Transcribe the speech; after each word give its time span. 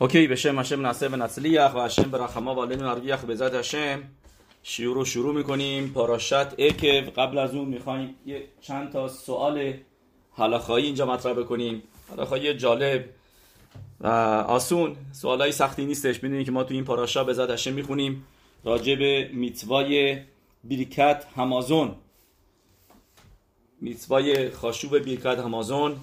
هشم 0.00 0.86
نصر 0.86 1.08
و 1.74 1.80
هشم 1.80 2.02
برخما 2.02 2.54
و 2.54 2.64
علم 2.64 2.86
نرگیخ 2.86 3.24
به 3.24 3.34
زد 3.34 3.54
هشم 3.54 4.02
شیور 4.62 4.94
رو 4.94 5.04
شروع 5.04 5.34
می‌کنیم 5.34 5.88
پاراشت 5.88 6.60
اکو 6.60 7.10
قبل 7.16 7.38
از 7.38 7.54
اون 7.54 7.68
می‌خوایم 7.68 8.14
یه 8.26 8.48
چند 8.60 8.92
تا 8.92 9.08
سوال 9.08 9.74
حلاخایی 10.36 10.86
اینجا 10.86 11.06
مطرح 11.06 11.32
بکنیم. 11.32 11.82
حلاخایی 12.10 12.54
جالب. 12.54 13.04
و 14.00 14.06
آسون 14.48 14.96
سوالای 15.12 15.52
سختی 15.52 15.84
نیستش. 15.84 16.22
می‌دونید 16.22 16.46
که 16.46 16.52
ما 16.52 16.64
تو 16.64 16.74
این 16.74 16.84
پاراشا 16.84 17.24
به 17.24 17.34
هشم 17.50 17.72
می‌خونیم. 17.72 18.26
راجع 18.64 18.94
به 18.94 19.30
میتوای 19.32 20.18
بیرکت 20.64 21.26
همازون. 21.36 21.94
میتوای 23.80 24.50
خاشوب 24.50 24.98
بیرکت 24.98 25.38
همازون. 25.38 25.96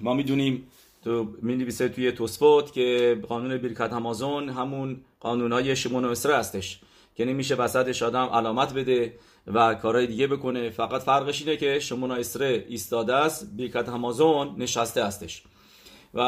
ما 0.00 0.14
می‌دونیم 0.14 0.70
تو 1.04 1.34
می 1.42 1.72
توی 1.72 2.12
توسفوت 2.12 2.72
که 2.72 3.18
قانون 3.28 3.56
بیرکت 3.56 3.92
همازون 3.92 4.48
همون 4.48 5.00
قانون 5.20 5.52
های 5.52 5.76
شمون 5.76 6.04
و 6.04 6.08
اسره 6.08 6.36
هستش 6.36 6.80
که 7.14 7.24
نمیشه 7.24 7.54
وسطش 7.54 8.02
آدم 8.02 8.24
علامت 8.26 8.74
بده 8.74 9.18
و 9.46 9.74
کارهای 9.74 10.06
دیگه 10.06 10.26
بکنه. 10.26 10.70
فقط 10.70 11.02
فرقش 11.02 11.42
اینه 11.42 11.56
که 11.56 11.80
شمون 11.80 12.10
و 12.10 12.14
اسره 12.14 12.64
ایستاده 12.68 13.14
است 13.14 13.56
بیرکت 13.56 13.88
همازون 13.88 14.54
نشسته 14.58 15.04
هستش. 15.04 15.42
و 16.14 16.20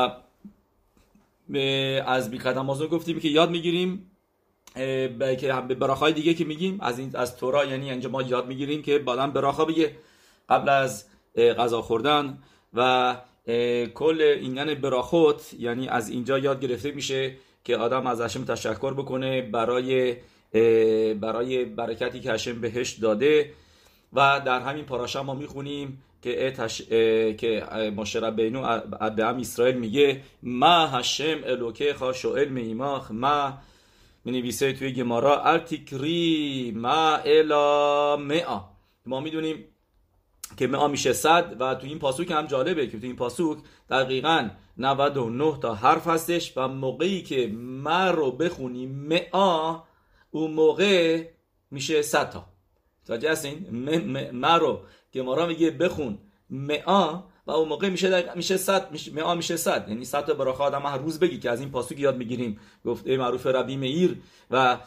از 2.06 2.30
بیرکت 2.30 2.56
همازون 2.56 2.86
گفتیم 2.86 3.20
که 3.20 3.28
یاد 3.28 3.50
می‌گیریم 3.50 4.10
که 5.14 5.64
به 5.68 5.74
براخای 5.74 6.12
دیگه 6.12 6.34
که 6.34 6.44
میگیم 6.44 6.78
از 6.80 6.98
این 6.98 7.10
از 7.14 7.36
تورا 7.36 7.64
یعنی 7.64 7.90
اینجا 7.90 8.08
ما 8.08 8.22
یاد 8.22 8.46
می‌گیریم 8.46 8.82
که 8.82 8.98
بعدا 8.98 9.26
براخا 9.26 9.64
بگه. 9.64 9.96
قبل 10.48 10.68
از 10.68 11.04
غذا 11.36 11.82
خوردن 11.82 12.38
و 12.74 13.16
کل 13.94 14.20
اینن 14.20 14.74
براخوت 14.74 15.54
یعنی 15.58 15.88
از 15.88 16.08
اینجا 16.08 16.38
یاد 16.38 16.60
گرفته 16.60 16.90
میشه 16.90 17.36
که 17.64 17.76
آدم 17.76 18.06
از 18.06 18.20
هشم 18.20 18.44
تشکر 18.44 18.94
بکنه 18.94 19.42
برای 19.42 20.16
برای 21.14 21.64
برکتی 21.64 22.20
که 22.20 22.32
هشم 22.32 22.60
بهش 22.60 22.92
داده. 22.92 23.50
و 24.12 24.40
در 24.46 24.60
همین 24.60 24.84
پاراشا 24.84 25.22
ما 25.22 25.34
می‌خونیم 25.34 26.02
که 26.22 26.46
اتش... 26.46 26.82
که 27.36 27.64
مشرب 27.96 28.36
بینو 28.36 28.80
به 29.16 29.24
هم 29.24 29.36
اسرائیل 29.36 29.76
میگه 29.76 30.20
ما 30.42 30.86
هشم 30.86 31.38
الوکه 31.44 31.94
خا 31.94 32.12
شوئل 32.12 32.48
میماخ 32.48 33.10
ما 33.10 33.58
می 34.24 34.32
نویسه 34.32 34.72
توی 34.72 34.92
گمارا 34.92 35.42
التیکری 35.42 36.72
ما 36.76 37.16
الا 37.16 38.16
مئا 38.16 38.64
ما 39.06 39.20
می‌دونیم 39.20 39.64
که 40.56 40.66
معا 40.66 40.88
میشه 40.88 41.12
صد 41.12 41.56
و 41.60 41.74
تو 41.74 41.86
این 41.86 41.98
پاسوک 41.98 42.30
هم 42.30 42.46
جالبه 42.46 42.86
که 42.86 42.98
تو 42.98 43.06
این 43.06 43.16
پاسوک 43.16 43.58
دقیقا 43.90 44.48
99 44.78 45.58
تا 45.60 45.74
حرف 45.74 46.06
هستش 46.06 46.52
و 46.56 46.68
موقعی 46.68 47.22
که 47.22 47.46
ما 47.56 48.10
رو 48.10 48.30
بخونی 48.30 48.86
معا 48.86 49.82
اون 50.30 50.50
موقع 50.50 51.24
میشه 51.70 52.02
100 52.02 52.30
تا. 52.30 52.46
توجه 53.06 53.30
هستین؟ 53.30 53.66
ما 54.32 54.56
رو 54.56 54.80
که 55.12 55.22
ما 55.22 55.46
میگه 55.46 55.70
بخون 55.70 56.18
معا 56.50 57.22
و 57.46 57.50
اون 57.50 57.68
موقع 57.68 57.88
میشه 57.88 58.10
دقیقا 58.10 58.34
میشه 58.34 58.56
100 58.56 58.90
میشه 58.90 59.12
معا 59.12 59.34
میشه 59.34 59.56
100 59.56 59.88
یعنی 59.88 60.04
100 60.04 60.24
تا 60.24 60.34
براخه 60.34 60.64
آدم 60.64 60.82
هر 60.82 60.98
روز 60.98 61.18
بگی 61.18 61.38
که 61.38 61.50
از 61.50 61.60
این 61.60 61.70
پاسوک 61.70 61.98
یاد 61.98 62.16
می‌گیریم. 62.16 62.60
گفته 62.84 63.16
معروف 63.16 63.46
ربی 63.46 63.76
میر 63.76 64.16
و 64.50 64.78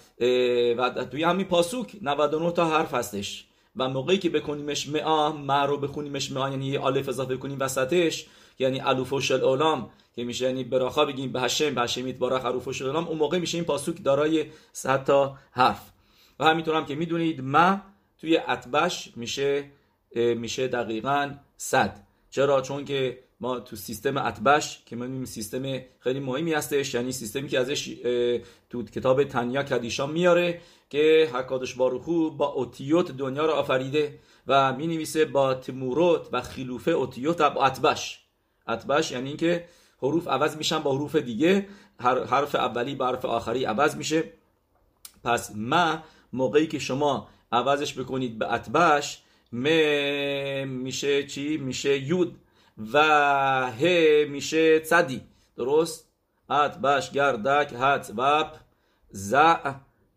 و 0.77 1.05
توی 1.11 1.23
همین 1.23 1.45
پاسوک 1.45 1.95
99 2.02 2.52
تا 2.52 2.69
حرف 2.69 2.93
هستش. 2.93 3.48
و 3.80 3.89
موقعی 3.89 4.17
که 4.17 4.30
بکنیمش 4.30 4.89
معا 4.89 5.31
ما 5.31 5.66
رو 5.66 5.77
بخونیمش 5.77 6.31
معا 6.31 6.49
یعنی 6.49 6.67
یه 6.67 6.83
الف 6.85 7.09
اضافه 7.09 7.38
کنیم 7.38 7.58
وسطش 7.59 8.25
یعنی 8.59 8.80
الوف 8.80 9.13
و 9.13 9.33
اولام 9.33 9.89
که 10.16 10.23
میشه 10.23 10.45
یعنی 10.45 10.63
براخا 10.63 11.05
بگیم 11.05 11.31
به 11.31 11.41
هشم 11.41 11.75
به 11.75 11.81
هشمیت 11.81 12.21
الوف 12.21 12.81
اولام 12.81 13.08
اون 13.08 13.17
موقع 13.17 13.38
میشه 13.38 13.58
این 13.58 13.66
پاسوک 13.66 14.03
دارای 14.03 14.45
100 14.71 15.03
تا 15.03 15.38
حرف. 15.52 15.91
و 16.39 16.45
همینطور 16.45 16.75
هم 16.75 16.86
که 16.86 16.95
می‌دونید 16.95 17.41
ما 17.41 17.81
توی 18.21 18.38
اتبش 18.38 19.11
میشه 19.16 19.71
میشه 20.15 20.67
دقیقا 20.67 21.31
100 21.58 21.99
چرا؟ 22.30 22.61
چون 22.61 22.86
که 22.86 23.20
ما 23.39 23.60
تو 23.60 23.76
سیستم 23.76 24.17
اتبش 24.17 24.83
که 24.86 24.95
ما 24.95 25.26
سیستم 25.26 25.82
خیلی 26.00 26.20
مهمی 26.20 26.54
هستش 26.54 26.94
یعنی 26.94 27.11
سیستمی 27.11 27.48
که 27.48 27.60
ازش 27.60 27.88
تو 28.70 28.83
کتاب 28.83 29.23
تنیا 29.23 29.64
کدیشا 29.64 30.08
میاره 30.08 30.61
که 30.89 31.30
حکادش 31.33 31.76
باروخو 31.76 32.30
با 32.30 32.48
اوتیوت 32.48 33.11
دنیا 33.11 33.45
را 33.45 33.54
آفریده 33.54 34.20
و 34.48 34.73
می 34.73 34.88
نویسه 34.88 35.26
با 35.26 35.54
تموروت 35.54 36.30
و 36.32 36.42
خلوفه 36.42 36.92
اوتیوت 36.92 37.42
با 37.42 37.66
اتبش 37.66 38.20
اتبش 38.67 39.11
یعنی 39.11 39.28
اینکه 39.28 39.66
حروف 40.02 40.28
عوض 40.28 40.58
میشن 40.58 40.80
با 40.80 40.95
حروف 40.95 41.16
دیگه 41.16 41.67
حرف 41.99 42.55
اولی 42.55 42.95
با 42.95 43.08
حرف 43.08 43.26
آخری 43.26 43.66
عوض 43.66 43.95
میشه. 43.95 44.23
پس 45.23 45.52
ما 45.55 46.04
موقعی 46.33 46.67
که 46.67 46.80
شما 46.80 47.28
عوضش 47.52 47.99
بکنید 47.99 48.39
به 48.39 48.54
اتبش 48.54 49.22
م 49.54 49.67
میشه 50.67 51.23
چی؟ 51.23 51.58
میشه 51.58 51.99
یود. 51.99 52.36
و 52.94 52.98
ه 53.80 54.26
میشه 54.30 54.84
صدی. 54.84 55.22
درست؟ 55.58 56.10
اتبش 56.50 57.12
گردک 57.12 57.73
هت 57.80 58.12
وب. 58.17 58.52
ز 59.12 59.36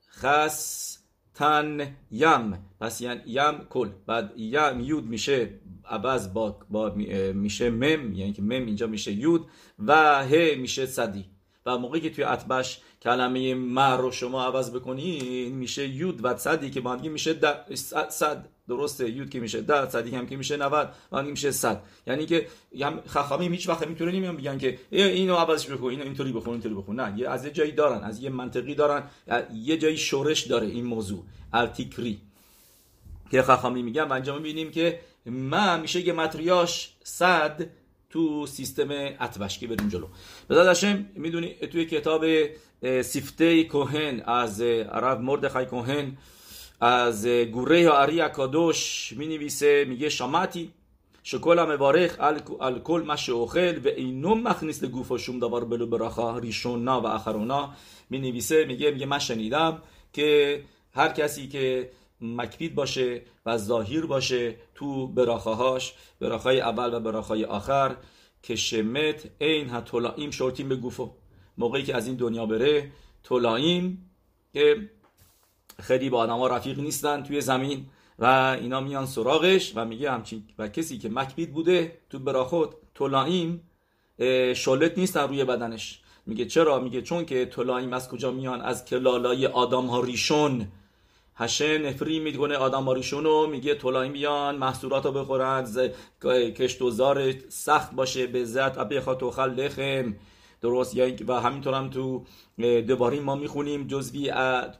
خس 0.09 0.99
تن 1.35 1.97
یم. 2.11 2.59
پس 2.81 3.01
یعنی 3.01 3.21
یم 3.27 3.59
کل. 3.71 3.89
بعد 4.07 4.33
یم 4.37 4.81
یود 4.81 5.05
میشه 5.05 5.51
عوض 5.85 6.33
با, 6.33 6.59
با 6.71 6.91
میشه 7.35 7.71
مم. 7.71 8.13
یعنی 8.15 8.33
که 8.33 8.43
مم 8.43 8.67
اینجا 8.67 8.87
میشه 8.87 9.13
یود. 9.13 9.47
و 9.79 10.23
ه 10.25 10.55
میشه 10.59 10.87
صدی. 10.87 11.25
و 11.67 11.79
موقعی 11.79 12.01
که 12.01 12.11
توی 12.11 12.25
اتبش 12.25 12.81
کلمه 13.03 13.55
مر 13.55 13.97
رو 13.97 14.11
شما 14.11 14.45
عوض 14.45 14.71
بکنین 14.71 15.55
میشه 15.55 15.89
یود 15.89 16.25
و 16.25 16.37
صدی 16.37 16.71
که 16.71 16.81
با 16.81 16.97
میشه 16.97 17.35
صد 18.09 18.49
درسته 18.69 19.11
یود 19.11 19.31
که 19.31 19.41
میشه 19.41 19.61
ده 19.61 19.91
صدی 19.91 20.17
هم 20.17 20.27
که 20.27 20.37
میشه 20.37 20.57
90 20.57 20.95
و 21.13 21.23
میشه 21.23 21.51
100 21.51 21.83
یعنی 22.07 22.27
که 22.27 22.47
خخامی 23.07 23.49
هیچ 23.49 23.69
وقت 23.69 23.87
می‌تونه 23.87 24.13
نمیان 24.13 24.37
بگن 24.37 24.59
که 24.59 24.79
اینو 24.91 25.35
عوضش 25.35 25.71
بکن 25.71 25.87
اینو 25.87 26.03
اینطوری 26.03 26.33
بخون 26.33 26.53
اینطوری 26.53 26.75
بخون 26.75 27.01
نه 27.01 27.19
یه 27.19 27.29
از 27.29 27.45
یه 27.45 27.51
جایی 27.51 27.73
دارن 27.73 28.05
از 28.05 28.23
یه 28.23 28.31
منطقی 28.31 28.75
دارن 28.75 29.03
یه 29.55 29.77
جایی 29.77 29.97
شورش 29.97 30.47
داره 30.47 30.67
این 30.67 30.85
موضوع 30.85 31.25
التیکری. 31.53 32.21
که 33.31 33.43
خخامی 33.43 33.83
میگن 33.83 34.03
و 34.03 34.13
انجام 34.13 34.37
می‌بینیم 34.37 34.71
که 34.71 35.01
ما 35.27 35.77
میشه 35.77 36.07
یه 36.07 36.13
متریاش 36.13 36.93
100 37.05 37.71
تو 38.13 38.47
سیستم 38.47 38.91
اتبش 39.21 39.59
که 39.59 39.67
بریم 39.67 39.89
جلو. 39.89 40.07
به 40.49 40.55
می‌دونی 41.15 41.55
توی 41.55 41.85
کتاب 41.85 42.25
سیفته 43.03 43.65
کوهن 43.65 44.21
از 44.21 44.61
عرب 44.61 45.21
مردخای 45.21 45.67
کوهن 45.67 46.17
از 46.81 47.27
گوره 47.27 47.89
آری 47.89 48.21
اکادوش 48.21 49.13
می 49.13 49.27
نویسه 49.27 49.85
میگه 49.85 50.09
شامتی 50.09 50.73
شکل 51.23 51.61
مبارخ 51.61 52.17
الکل 52.61 53.03
مش 53.07 53.29
اوخل 53.29 53.79
و 53.85 53.89
اینو 53.89 54.35
مخنیست 54.35 54.85
گوف 54.85 55.11
و 55.11 55.19
شوم 55.19 55.39
داور 55.39 55.65
بلو 55.65 55.87
براخا 55.87 56.39
ریشونا 56.39 57.01
و 57.01 57.07
اخرونا 57.07 57.75
می 58.11 58.19
نویسه 58.19 58.65
میگه 58.65 58.91
میگه 58.91 59.07
من 59.07 59.19
شنیدم 59.19 59.83
که 60.13 60.63
مکبید 62.23 62.75
باشه 62.75 63.23
و 63.47 63.59
ظاهر 63.59 64.07
باشه 64.07 64.57
تو 64.75 65.07
براخاهاش 65.07 65.95
براخای 66.21 66.61
اول 66.61 66.95
و 66.95 67.01
براخای 67.01 67.45
آخر 67.45 67.97
که 68.43 68.57
شمت 68.57 69.31
این 69.39 69.69
ها 69.69 69.81
طولائیم 69.81 70.31
شورتیم 70.31 70.69
به 70.69 70.77
گوفو. 70.77 71.11
موقعی 71.59 71.83
که 71.83 71.97
از 71.97 72.07
این 72.07 72.17
دنیا 72.17 72.47
بره 72.47 72.93
طولائیم 73.25 74.11
که 74.53 74.91
خیلی 75.81 76.11
با 76.11 76.19
آدم 76.19 76.39
ها 76.39 76.47
رفیق 76.47 76.79
نیستن 76.79 77.23
توی 77.23 77.41
زمین 77.41 77.87
و 78.19 78.57
اینا 78.61 78.81
میان 78.81 79.07
سراغش 79.07 79.73
و 79.77 79.85
میگه 79.85 80.11
همچین 80.11 80.45
و 80.59 80.69
کسی 80.69 80.99
که 80.99 81.09
مکبید 81.09 81.53
بوده 81.53 81.99
تو 82.11 82.19
براخود 82.19 82.75
طولائیم 82.95 83.69
شلت 84.55 84.99
نیستن 84.99 85.29
روی 85.29 85.45
بدنش. 85.45 86.01
میگه 86.27 86.45
چرا؟ 86.45 86.81
میگه 86.81 87.03
چون 87.03 87.25
که 87.25 87.47
طولائیم 87.47 87.93
از 87.93 88.09
کجا 88.09 88.31
میان؟ 88.31 88.61
از 88.61 88.85
کلالای 88.85 89.47
آدم 89.47 89.87
ها 89.87 90.01
ریشون. 90.01 90.69
هشه 91.37 91.79
نفری 91.79 92.19
می‌کنه 92.19 92.57
آدم 92.57 92.91
ریشون 92.91 93.25
رو 93.25 93.47
میگه 93.47 93.75
طولایی 93.75 94.11
میان 94.11 94.57
محصولات 94.57 95.07
رو 95.07 95.13
بخورن 95.13 95.65
زار 96.91 97.35
سخت 97.49 97.93
باشه 97.93 98.27
به 98.27 98.45
زد 98.45 98.75
ابی 98.79 99.01
خال 99.01 99.55
لخم 99.55 100.15
درست 100.61 100.97
و 101.27 101.41
همینطور 101.41 101.75
هم 101.75 101.91
تو 101.91 102.25
دوباره 102.59 103.21
ما 103.21 103.35
می‌خونیم 103.35 103.87
جزوی 103.87 104.33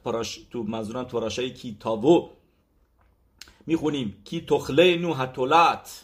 پراش 0.05 0.39
تو 0.51 0.63
منظورم 0.63 1.03
توراشای 1.03 1.53
کی 1.53 1.77
تاوو 1.79 2.29
می‌خونیم 3.65 4.21
کی 4.25 4.41
تخله 4.41 4.97
نو 4.97 5.13
هتولت 5.13 6.03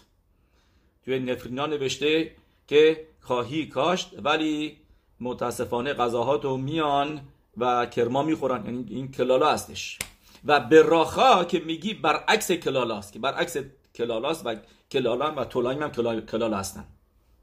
توی 1.06 1.20
نفرینا 1.20 1.66
نوشته 1.66 2.32
که 2.68 3.08
خواهی 3.20 3.66
کاشت 3.66 4.10
ولی 4.24 4.78
متاسفانه 5.20 5.94
غذاهات 5.94 6.44
رو 6.44 6.58
میان 6.58 7.22
و 7.58 7.86
کرما 7.86 8.24
می‌خورن. 8.24 8.66
یعنی 8.66 8.86
این 8.90 9.12
کلالا 9.12 9.52
هستش. 9.52 10.00
و 10.46 10.60
براخا 10.60 11.44
که 11.44 11.60
میگی 11.60 11.94
برعکس 11.94 12.52
کلالا 12.52 12.98
است 12.98 13.14
که 13.14 13.20
برعکس 13.20 13.58
کلالا 13.96 14.30
است 14.30 14.46
و 14.46 14.56
کلالا 14.92 15.34
و 15.38 15.46
طولانی 15.46 15.80
هم 15.80 15.92
کلالا 16.26 16.58
هستن. 16.58 16.86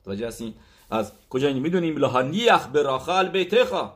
توجه 0.05 0.27
هستین؟ 0.27 0.55
از 0.91 1.13
کجا 1.31 1.49
این 1.49 1.59
می‌دونیم؟ 1.59 1.97
لهانیخ 1.97 2.67
براخل 2.67 3.29
بیتخا 3.29 3.95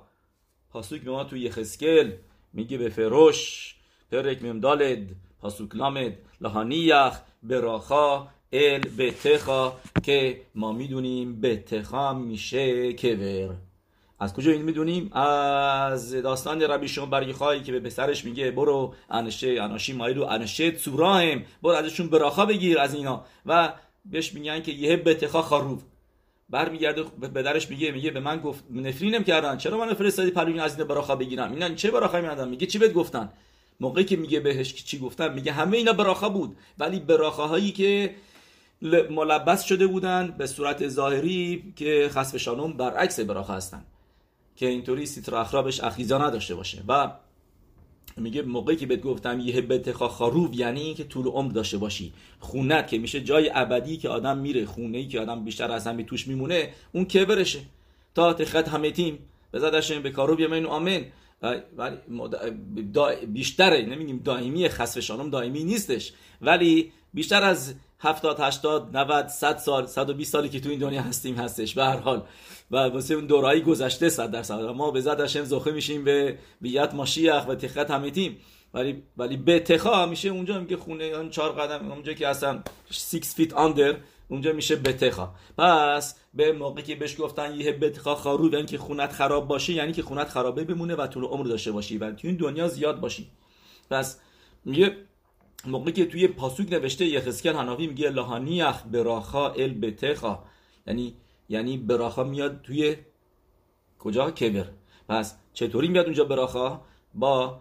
پاسوک 0.71 1.01
به 1.01 1.11
ما 1.11 1.25
توی 1.25 1.41
یخسکل 1.41 2.13
میگه 2.53 2.79
به 2.79 2.89
فروش. 2.89 3.75
پرک 4.13 4.43
ممدالد 4.43 5.09
پاسوک 5.41 5.75
لامد. 5.75 6.13
لهانیخ 6.41 7.21
براخا 7.43 8.29
ال 8.53 8.81
بتخا 8.99 9.73
که 10.03 10.41
ما 10.55 10.73
می‌دونیم 10.73 11.41
بتخا 11.41 12.15
میشه 12.15 12.93
کبر 12.93 13.55
از 14.21 14.35
کجا 14.35 14.53
این 14.53 14.63
می‌دونیم؟ 14.63 15.13
از 15.13 16.13
داستان 16.13 16.63
ربی 16.63 16.89
شما 16.89 17.07
برگی 17.07 17.35
که 17.65 17.73
به 17.73 17.81
پسرش 17.81 18.25
میگه 18.25 18.51
برو 18.51 18.95
انشه 19.11 19.49
اناشی 19.49 19.93
مایلو 19.93 20.25
انشه 20.25 20.71
تسوراهم 20.71 21.43
برو 21.63 21.75
ازشون 21.75 22.09
براخا 22.09 22.47
بگیر 22.47 22.79
از 22.79 22.95
اینا. 22.95 23.25
و 23.47 23.73
بهش 24.05 24.33
میگن 24.35 24.63
که 24.63 24.73
یه 24.73 24.97
بتخا 24.97 25.43
خروف 25.43 25.83
برمیگرده 26.51 27.05
به 27.33 27.43
درش 27.43 27.71
میگه 27.71 27.91
میگه 27.93 28.11
به 28.11 28.21
من 28.21 28.41
گفت 28.41 28.65
نفرینم 28.75 29.25
کردن. 29.25 29.57
چرا 29.57 29.79
من 29.79 29.95
فرستادی 29.95 30.31
پروین 30.31 30.61
از 30.61 30.79
این 30.79 30.89
براخا 30.89 31.17
بگیرم؟ 31.17 31.53
اینا 31.53 31.75
چه 31.75 31.91
براخا 31.91 32.21
میادن 32.21 32.49
میگه 32.49 32.67
چی 32.67 32.79
بهت 32.79 32.93
گفتن؟ 32.93 33.29
موقعی 33.81 34.05
که 34.05 34.17
میگه 34.17 34.41
بهش 34.41 34.75
چی 34.75 34.99
گفتن 34.99 35.35
میگه 35.35 35.53
همه 35.53 35.77
اینا 35.77 35.93
براخا 35.93 36.29
بود. 36.29 36.57
ولی 36.79 37.01
براخاهایی 37.01 37.73
که 37.73 38.15
ملبس 39.11 39.65
شده 39.65 39.87
بودن 39.87 40.35
به 40.39 40.47
صورت 40.47 40.89
ظاهری 40.89 41.73
که 41.77 42.11
خسف 42.13 42.37
شانون 42.37 42.73
برعکس 42.73 43.21
براخا 43.21 43.55
هستن. 43.55 43.85
که 44.61 44.67
اینطوری 44.67 45.07
سیتر 45.07 45.35
اخرابش 45.35 45.81
اخیزا 45.81 46.19
نداشته 46.19 46.55
باشه. 46.55 46.83
و 46.89 47.13
میگه 48.17 48.43
موقعی 48.43 48.77
که 48.77 48.87
بهت 48.87 49.01
گفتم 49.01 49.41
یه 49.41 49.61
بتخا 49.61 50.09
خروب 50.09 50.55
یعنی 50.55 50.81
اینکه 50.81 51.05
طول 51.05 51.27
عمر 51.27 51.53
داشته 51.53 51.79
باشی. 51.79 52.13
خونت 52.41 52.89
که 52.89 52.99
میشه 52.99 53.21
جای 53.21 53.51
ابدی 53.55 53.97
که 53.97 54.09
آدم 54.09 54.39
میره 54.39 54.67
خونه 54.67 54.99
ای 54.99 55.07
که 55.07 55.21
آدم 55.21 55.45
بیشتر 55.45 55.71
از 55.71 55.87
همه 55.87 56.05
توش 56.05 56.27
میمونه 56.27 56.71
اون 56.93 57.05
کبرشه 57.05 57.61
تا 58.15 58.33
تخت 58.33 58.69
همه 58.69 58.91
تیم. 58.91 59.19
بزدشن 59.53 60.03
به 60.03 60.11
کارو 60.11 60.37
بیامین 60.37 60.67
آمین. 60.67 61.05
ولی 61.77 61.97
بیشتره. 63.27 63.83
نمیگیم 63.83 64.21
دائمی 64.25 64.69
خسفشانم 64.69 65.31
دائمی 65.31 65.65
نیستش. 65.65 66.13
ولی 66.43 66.93
بیشتر 67.15 67.43
از 67.43 67.75
70 68.01 68.41
80 68.41 68.97
90 68.97 69.29
100 69.29 69.57
سال 69.57 69.87
120 69.87 70.33
سالی 70.33 70.49
که 70.49 70.61
تو 70.61 70.69
این 70.69 70.79
دنیا 70.79 71.03
هستیم 71.03 71.35
هستش. 71.35 71.75
به 71.75 71.85
هر 71.85 71.97
حال. 71.97 72.23
و 72.71 72.77
واسه 72.77 73.15
اون 73.15 73.27
دورایی 73.27 73.61
گذشته 73.61 74.09
100 74.09 74.31
درصد. 74.31 74.61
ما 74.61 74.91
به 74.91 75.01
زد 75.01 75.21
هشم 75.21 75.45
زخه 75.45 75.71
میشیم 75.71 76.05
به 76.05 76.39
بیات 76.61 76.95
ماشیخ 76.95 77.49
و 77.49 77.55
تخت 77.55 77.91
همیتیم 77.91 78.37
ولی 78.75 79.03
ولی 79.17 79.37
به 79.37 79.61
تخا 79.61 80.07
میشه 80.07 80.29
اونجا 80.29 80.61
میگه 80.61 80.77
خونه 80.77 81.05
اون 81.05 81.31
چهار 81.31 81.53
قدم 81.53 81.93
اونجا 81.93 82.13
که 82.13 82.29
اصلا 82.29 82.63
6 82.91 83.19
فیت 83.19 83.57
اندر 83.57 83.97
اونجا 84.29 84.53
میشه 84.53 84.77
بتخا 84.77 85.35
پس 85.59 86.15
به 86.35 86.53
موقعی 86.53 86.83
که 86.85 86.95
بهش 86.95 87.21
گفتن 87.21 87.55
یه 87.55 87.73
بتخا 87.73 88.15
خارو 88.15 88.53
یعنی 88.53 88.67
که 88.67 88.79
خونت 88.79 89.13
خراب 89.13 89.49
باشه 89.49 89.73
یعنی 89.73 89.93
که 89.93 90.03
خونت 90.03 90.29
خرابه 90.29 90.65
بمونه 90.65 90.95
و 90.95 91.07
طول 91.07 91.25
عمر 91.25 91.47
داشته 91.47 91.73
باشی 91.73 91.99
و 91.99 92.13
تو 92.13 92.29
این 92.29 92.37
دنیا 92.37 92.69
زیاد 92.69 93.01
باشی. 93.01 93.31
پس 93.91 94.19
میگه 94.65 94.97
موقعی 95.67 95.93
که 95.93 96.07
توی 96.07 96.29
پاسوک 96.29 96.73
نوشته 96.73 97.07
یخسکل 97.07 97.53
حنافی 97.53 97.87
میگه 97.87 98.11
لهانیخ 98.11 98.83
براخا 98.83 99.49
ال 99.49 99.75
بتخا. 99.75 100.39
یعنی 100.87 101.15
یعنی 101.49 101.77
براخا 101.77 102.25
میاد 102.25 102.63
توی 102.63 102.97
کجا? 103.99 104.31
کبر. 104.31 104.67
پس 105.09 105.37
چطوری 105.53 105.89
میاد 105.89 106.05
اونجا 106.05 106.25
براخا؟ 106.25 106.81
با 107.15 107.61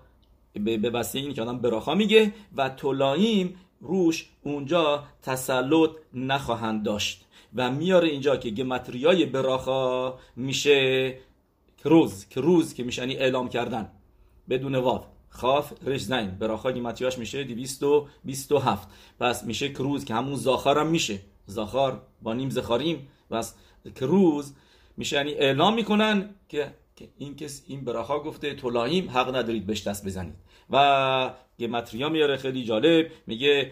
به 0.54 0.90
وسیله 0.90 1.26
این 1.26 1.34
که 1.34 1.42
آدم 1.42 1.60
براخا 1.60 1.96
میگه 1.96 2.34
و 2.56 2.70
طولاییم 2.70 3.56
روش 3.82 4.30
اونجا 4.44 5.04
تسلط 5.22 5.90
نخواهند 6.14 6.84
داشت 6.84 7.26
و 7.56 7.72
میاره 7.72 8.08
اینجا 8.08 8.38
که 8.38 8.50
گمتریای 8.50 9.26
براخا 9.26 10.14
میشه 10.36 11.18
کروز 11.78 12.28
کروز 12.30 12.74
که 12.74 12.84
میشه 12.84 13.02
یعنی 13.02 13.16
اعلام 13.16 13.50
کردن. 13.50 13.92
بدون 14.50 14.76
واو. 14.76 15.19
خاف 15.30 15.74
رش 15.84 16.02
زین 16.02 16.30
براخا 16.30 16.72
گمتریاش 16.72 17.18
میشه 17.18 17.44
227 17.44 18.88
پس 19.20 19.44
میشه 19.44 19.70
کروز 19.70 20.06
که 20.06 20.14
همون 20.14 20.36
زاخار 20.36 20.80
هم 20.80 20.88
میشه. 20.88 21.20
زاخار 21.46 22.02
با 22.22 22.34
نیم 22.34 22.50
زخاریم. 22.50 23.08
پس 23.30 23.56
کروز 23.96 24.54
میشه 24.98 25.16
یعنی 25.16 25.32
اعلام 25.32 25.76
می‌کنن 25.76 26.30
که 26.50 26.74
این 27.18 27.36
کس 27.36 27.64
این 27.68 27.84
براخا 27.84 28.20
گفته 28.20 28.54
طولاییم 28.54 29.10
حق 29.10 29.36
ندارید 29.36 29.66
بهش 29.66 29.88
دست 29.88 30.06
بزنید. 30.06 30.36
و 30.70 31.34
گمتریا 31.60 32.10
میاره 32.10 32.38
خیلی 32.38 32.64
جالب. 32.64 33.12
میگه 33.28 33.72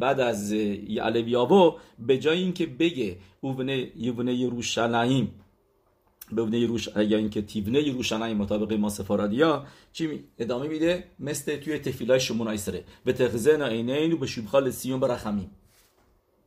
بعد 0.00 0.20
از 0.20 0.52
یالویا 0.52 1.76
به 1.98 2.18
جای 2.18 2.38
اینکه 2.38 2.66
بگه 2.66 3.16
اوونه 3.40 3.88
یوونه 3.96 4.34
یروشلایم 4.34 5.34
به 6.32 6.42
اونه 6.42 6.58
یروش 6.58 6.88
یا 6.96 7.18
اینکه 7.18 7.42
تیونه 7.42 7.82
یروشلایم 7.82 8.36
مطابق 8.36 8.72
ما 8.72 8.88
سفارادیا 8.88 9.66
چی 9.92 10.24
ادامه 10.38 10.68
میده؟ 10.68 11.04
مثل 11.20 11.56
توی 11.56 11.78
تفیلای 11.78 12.20
شمون 12.20 12.48
ایسره 12.48 12.84
به 13.04 13.12
تخزن 13.12 13.62
عینین 13.62 14.12
و 14.12 14.16
به 14.16 14.26
شبخال 14.26 14.70
سیون 14.70 15.00
برخمیم. 15.00 15.50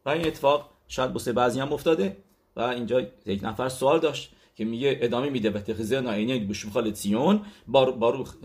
و 0.05 0.09
این 0.09 0.27
اتفاق 0.27 0.69
شاید 0.87 1.13
بسه 1.13 1.33
بعضی 1.33 1.59
هم 1.59 1.73
افتاده. 1.73 2.17
و 2.55 2.61
اینجا 2.61 3.01
یک 3.25 3.43
نفر 3.43 3.69
سوال 3.69 3.99
داشت 3.99 4.31
که 4.55 4.65
میگه 4.65 4.99
ادامه 5.01 5.29
میده 5.29 5.49
به 5.49 5.59
تخزه 5.59 6.01
ناینه 6.01 6.39
به 6.39 6.53
شمخال 6.53 6.93
سیون 6.93 7.41
بار 7.67 7.91
باروخ 7.91 8.35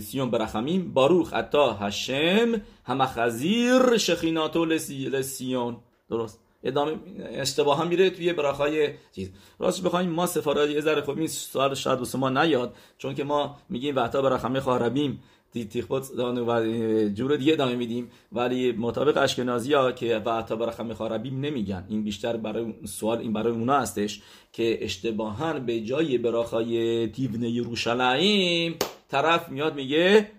سیون 0.00 0.30
برخمیم. 0.30 0.92
باروخ 0.92 1.32
اتا 1.32 1.72
هشم 1.72 2.60
هم 2.84 3.06
خزیر 3.06 3.96
شخیناتو 3.96 4.64
لسیون 4.64 5.76
درست. 6.10 6.45
ادامه 6.62 6.96
اشتباه 7.18 7.80
هم 7.80 7.88
میره 7.88 8.10
توی 8.10 8.32
براخای 8.32 8.88
چیز. 9.12 9.30
راست 9.58 9.82
بخوایم 9.82 10.10
ما 10.10 10.26
سفارات 10.26 10.70
یه 10.70 10.80
ذره 10.80 11.00
خب 11.00 11.18
این 11.18 11.26
سوال 11.26 11.74
شاید 11.74 11.98
ما 12.16 12.30
نیاد 12.30 12.74
چون 12.98 13.14
که 13.14 13.24
ما 13.24 13.56
میگیم 13.68 13.96
وقتا 13.96 14.22
برخمه 14.22 14.60
خاربیم 14.60 15.22
تیخبوت 15.64 16.10
و 16.18 16.62
جور 17.08 17.36
دیگه 17.36 17.52
ادامه 17.52 17.76
میدیم. 17.76 18.10
ولی 18.32 18.72
مطابق 18.72 19.16
اشکنازی 19.16 19.74
ها 19.74 19.92
که 19.92 20.22
و 20.24 20.36
حتی 20.36 20.56
برای 20.56 20.94
خاربیم 20.94 21.40
نمیگن. 21.40 21.84
این 21.88 22.04
بیشتر 22.04 22.36
برای 22.36 22.74
سوال 22.84 23.18
این 23.18 23.32
برای 23.32 23.52
اونا 23.52 23.78
هستش 23.78 24.22
که 24.52 24.84
اشتباها 24.84 25.52
به 25.52 25.80
جای 25.80 26.18
براخای 26.18 27.06
دیون 27.06 27.42
یروشلایم 27.42 28.74
طرف 29.08 29.48
میاد 29.48 29.74
میگه 29.74 30.30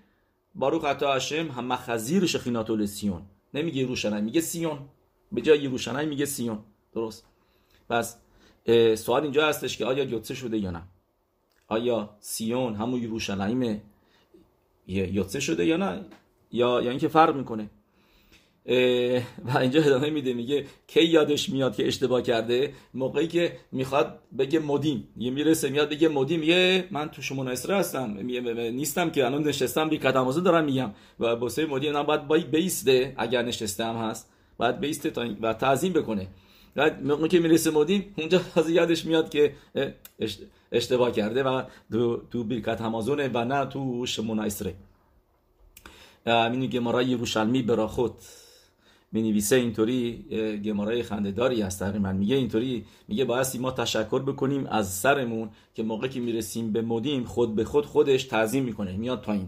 باروخ 0.56 0.86
عطا 0.86 1.14
هشم 1.14 1.48
هم 1.48 1.66
مخزیر 1.66 2.26
شخیناتو 2.26 2.76
لسیون. 2.76 3.22
نمیگه 3.54 3.82
یروشلایم 3.82 4.24
میگه 4.24 4.42
سیون. 4.42 4.80
به 5.32 5.42
جای 5.42 5.60
یروشلایم 5.60 6.10
میگه 6.10 6.26
سیون. 6.26 6.60
درست. 6.94 7.26
پس 7.90 8.18
سوال 8.96 9.24
اینجا 9.24 9.48
هستش 9.48 9.78
که 9.78 9.86
آیا 9.86 10.04
یوتسه 10.04 10.34
شده 10.34 10.58
یا 10.58 10.72
نه؟ 10.72 10.82
آیا 11.68 12.10
سیون 12.20 12.76
همون 12.76 13.02
یروشلایمه 13.02 13.82
یوتسه 14.88 15.40
شده 15.40 15.66
یا 15.66 15.78
نه؟ 15.78 16.06
یا 16.52 16.82
یا 16.82 16.90
اینکه 16.90 17.08
فرق 17.08 17.36
می‌کنه؟ 17.36 17.70
و 19.46 19.58
اینجا 19.58 19.84
ادامه 19.84 20.10
میده 20.10 20.34
میگه 20.34 20.66
کی 20.88 21.04
یادش 21.04 21.50
میاد 21.50 21.76
که 21.76 21.88
اشتباه 21.88 22.22
کرده؟ 22.22 22.74
موقعی 22.94 23.28
که 23.28 23.58
می‌خواد 23.72 24.20
بگه 24.38 24.60
مدیم. 24.60 25.08
یه 25.18 25.32
می‌رسه 25.32 25.70
میاد 25.70 25.90
بگه 25.90 26.08
مدیم. 26.08 26.44
یه 26.44 26.88
من 26.92 27.10
تو 27.10 27.22
شما 27.22 27.44
نصره 27.44 27.76
هستم. 27.76 28.18
نیستم 28.72 29.10
که 29.10 29.26
الان 29.26 29.48
نشستم 29.48 29.90
بی 29.90 29.98
قدمازه 29.98 30.42
دارم 30.42 30.66
میگم. 30.66 30.94
و 31.20 31.36
بسه 31.36 31.66
مدیم 31.66 31.98
نه 31.98 32.04
باید 32.04 32.52
بیسته 32.52 33.14
اگر 33.18 33.42
نشستم 33.42 33.96
هست. 33.96 34.34
باید 34.58 34.80
بیسته 34.80 35.10
تا 35.10 35.26
و 35.42 35.54
تعظیم 35.54 35.94
بکنه. 35.94 36.28
بعد 36.76 37.06
موقعی 37.06 37.30
که 37.30 37.40
می‌رسه 37.40 37.72
مدیم 37.72 38.14
اونجا 38.18 38.42
از 38.56 38.70
یادش 38.70 39.06
میاد 39.06 39.30
که 39.30 39.54
اشتباه 40.72 41.12
کرده 41.12 41.44
و 41.44 41.64
تو, 41.92 42.22
تو 42.32 42.44
بیرکت 42.44 42.82
همازونه 42.82 43.30
و 43.34 43.46
نه 43.46 43.66
تو 43.66 44.06
شمون 44.06 44.40
اسره 44.40 44.74
اینو 46.26 46.68
گمارای 46.68 47.06
یروشلمی 47.06 47.62
براخوت 47.62 48.14
می 49.12 49.22
نویسه 49.22 49.56
اینطوری 49.56 50.26
گمارای 50.66 51.04
خندهداری 51.04 51.62
هست 51.62 51.80
تقریبا 51.80 52.14
میگه 52.14 52.36
اینطوری. 52.36 52.86
میگه 53.08 53.26
باید 53.26 53.48
ما 53.60 53.72
تشکر 53.72 54.20
بکنیم 54.20 54.68
از 54.68 54.94
سرمون 54.94 55.50
که 55.76 55.84
موقع 55.84 56.08
که 56.08 56.20
می‌رسیم 56.20 56.72
به 56.72 56.82
مدیم 56.82 57.24
خود 57.24 57.56
به 57.56 57.64
خود 57.64 57.86
خودش 57.86 58.24
تعظیم 58.24 58.64
می‌کنه. 58.64 58.98
میاد 58.98 59.22
پایین. 59.22 59.48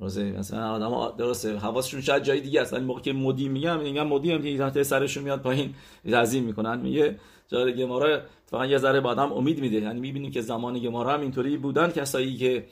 درسته 0.00 0.32
مثلا 0.32 0.70
آدم 0.70 1.16
درسته. 1.16 1.58
حواسشون 1.58 2.00
شاید 2.00 2.22
جای 2.22 2.40
دیگه 2.40 2.60
است. 2.60 2.72
ولی 2.72 2.84
موقع 2.84 3.00
که 3.00 3.12
مدی 3.12 3.48
میگم 3.48 3.80
میگم 3.80 4.06
مدی 4.06 4.32
هم 4.32 4.70
که 4.70 4.82
سرشون 4.82 5.22
میاد 5.24 5.42
پایین 5.42 5.74
تعظیم 6.10 6.44
می‌کنن. 6.44 6.80
میگه 6.80 7.18
جای 7.48 7.74
گمارا 7.74 8.20
فقط 8.46 8.68
یه 8.68 8.78
ذره 8.78 9.00
به 9.00 9.08
آدم 9.08 9.32
امید 9.32 9.60
میده. 9.60 9.76
یعنی 9.76 10.00
می‌بینیم 10.00 10.30
که 10.30 10.40
زمان 10.40 10.78
گمارا 10.78 11.12
هم 11.12 11.20
اینطوری 11.20 11.56
بودن. 11.56 11.90
کسایی 11.90 12.36
که 12.36 12.64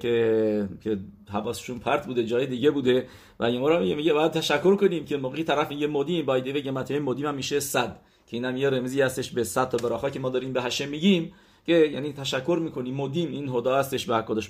که 0.00 0.68
که 0.84 0.98
حواسشون 1.30 1.78
پرت 1.78 2.06
بوده 2.06 2.24
جای 2.24 2.46
دیگه 2.46 2.70
بوده. 2.70 3.06
و 3.40 3.50
گمارا 3.50 3.80
میگه 3.80 3.94
میگه 3.94 4.12
باید 4.12 4.32
تشکر 4.32 4.76
کنیم 4.76 5.04
که 5.04 5.16
موقعی 5.16 5.44
طرف 5.44 5.72
یه 5.72 5.86
مدی. 5.86 6.22
بایده 6.22 6.52
بگه 6.52 6.70
متن 6.70 6.98
مدی 6.98 7.24
هم 7.24 7.34
میشه 7.34 7.60
صد. 7.60 7.96
که 8.26 8.36
اینم 8.36 8.56
یه 8.56 8.70
رمزی 8.70 9.00
هستش 9.00 9.30
به 9.30 9.44
صد 9.44 9.68
تا 9.68 9.76
براخا 9.88 10.10
که 10.10 10.20
ما 10.20 10.28
داریم 10.28 10.52
به 10.52 10.62
هشه 10.62 10.86
میگیم. 10.86 11.32
که 11.66 11.72
یعنی 11.72 12.12
تشکر 12.12 12.58
می‌کنیم. 12.62 12.94
مدیم 12.94 13.30
این 13.30 13.48
هدا 13.48 13.78
هستش 13.78 14.06
به 14.06 14.16
حکادش 14.16 14.48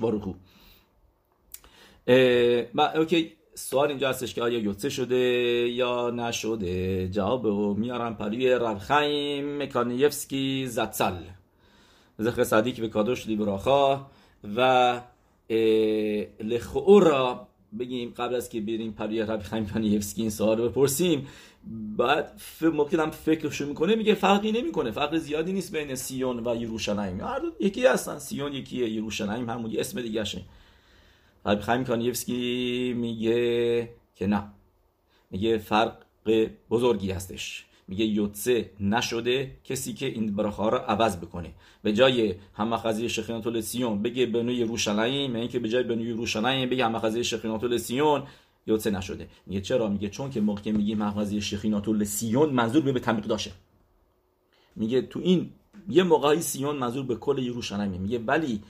باروخو 2.06 2.96
اوکی 2.96 3.32
سوال 3.54 3.88
اینجا 3.88 4.08
هستش 4.08 4.34
که 4.34 4.42
آیا 4.42 4.58
یوتسه 4.58 4.88
شده 4.88 5.16
یا 5.68 6.10
نشده؟ 6.10 7.08
جواب 7.08 7.46
رو 7.46 7.74
میارم 7.74 8.16
پروی 8.16 8.50
ربخیم 8.50 9.62
مکانیفسکی 9.62 10.66
زتسل. 10.66 11.14
زخر 12.18 12.44
صدیق 12.44 12.80
به 12.80 12.88
کادوش 12.88 13.26
لیبراخا 13.26 14.06
و 14.56 15.00
را 17.00 17.48
بگیم 17.78 18.14
قبل 18.16 18.34
از 18.34 18.48
که 18.48 18.60
بریم 18.60 18.92
پروی 18.92 19.20
ربخیم 19.20 19.66
کانیفسکی 19.66 20.22
این 20.22 20.30
سوال 20.30 20.58
رو 20.58 20.68
بپرسیم. 20.68 21.26
بعد 21.96 22.40
ممکن 22.62 23.00
هم 23.00 23.10
فکرشو 23.10 23.66
می‌کنه 23.66 23.94
میگه 23.94 24.14
فرقی 24.14 24.52
نمی‌کنه. 24.52 24.90
فرق 24.90 25.16
زیادی 25.16 25.52
نیست 25.52 25.76
بین 25.76 25.94
سیون 25.94 26.46
و 26.46 26.56
یروشلایم. 26.56 27.20
یکی 27.60 27.86
هستن. 27.86 28.18
سیون 28.18 28.52
یکیه 28.52 28.88
یروشلایم 28.88 29.50
همون 29.50 29.74
اسم 29.78 30.02
دیگه 30.02 30.24
شه 30.24 30.42
ربی 31.46 31.62
خیم 31.62 31.84
کانیفسکی 31.84 32.94
میگه 32.96 33.88
که 34.14 34.26
نه. 34.26 34.42
میگه 35.30 35.58
فرق 35.58 35.96
بزرگی 36.70 37.10
هستش. 37.10 37.64
میگه 37.88 38.04
یوتسه 38.04 38.70
نشده 38.80 39.56
کسی 39.64 39.92
که 39.94 40.06
این 40.06 40.36
براخا 40.36 40.68
رو 40.68 40.78
عوض 40.78 41.16
بکنه. 41.16 41.52
به 41.82 41.92
جای 41.92 42.34
همه 42.54 42.76
خزی 42.76 43.08
شخینات 43.08 43.60
سیون 43.60 44.02
بگه 44.02 44.26
بنوی 44.26 44.64
روشنایی 44.64 45.28
میگه 45.28 45.48
که 45.48 45.58
به 45.58 45.68
جای 45.68 45.82
بنوی 45.82 46.10
روشنایی 46.10 46.66
بگه 46.66 46.84
همه 46.84 46.98
خزی 46.98 47.24
شخینات 47.24 47.76
سیون 47.76 48.22
یوتسه 48.66 48.90
نشده. 48.90 49.28
میگه 49.46 49.60
چرا؟ 49.60 49.88
میگه 49.88 50.08
چون 50.08 50.30
که 50.30 50.40
موقع 50.40 50.70
میگه 50.70 50.94
مخزی 50.94 51.40
شخینات 51.40 52.04
سیون 52.04 52.50
منظور 52.50 52.82
به, 52.82 52.92
به 52.92 53.00
تمیق 53.00 53.24
داشه 53.24 53.50
میگه 54.76 55.02
تو 55.02 55.20
این 55.20 55.50
یه 55.88 56.02
موقعی 56.02 56.40
سیون 56.40 56.76
منظور 56.76 57.06
به 57.06 57.14
کل 57.14 57.38
یروشلایم 57.38 57.90
میگه 57.90 58.18
ولی 58.18 58.62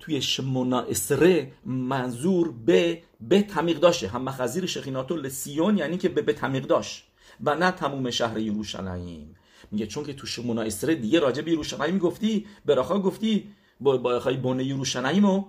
توی 0.00 0.22
شمونا 0.22 0.80
اسره 0.80 1.52
منظور 1.66 2.52
به 2.52 3.02
به 3.20 3.42
تمیق 3.42 3.80
داشه 3.80 4.08
هم 4.08 4.22
مخزیر 4.22 4.66
شخیناتو 4.66 5.16
لسیون 5.16 5.78
یعنی 5.78 5.98
که 5.98 6.08
به 6.08 6.22
به 6.22 6.32
تمیق 6.32 6.66
داشت. 6.66 7.04
و 7.44 7.54
نه 7.54 7.70
تموم 7.70 8.10
شهر 8.10 8.38
یروشلایم 8.38 9.36
میگه 9.70 9.86
چون 9.86 10.04
که 10.04 10.12
تو 10.12 10.26
شمونا 10.26 10.62
اسره 10.62 10.94
دیگه 10.94 11.20
راجع 11.20 11.42
به 11.42 11.50
یروشلایم 11.50 11.98
گفتی 11.98 12.46
براخا 12.64 12.98
گفتی 12.98 13.48
با 13.80 13.96
با 13.96 14.32
بونه 14.42 14.64
یروشلایم 14.64 15.44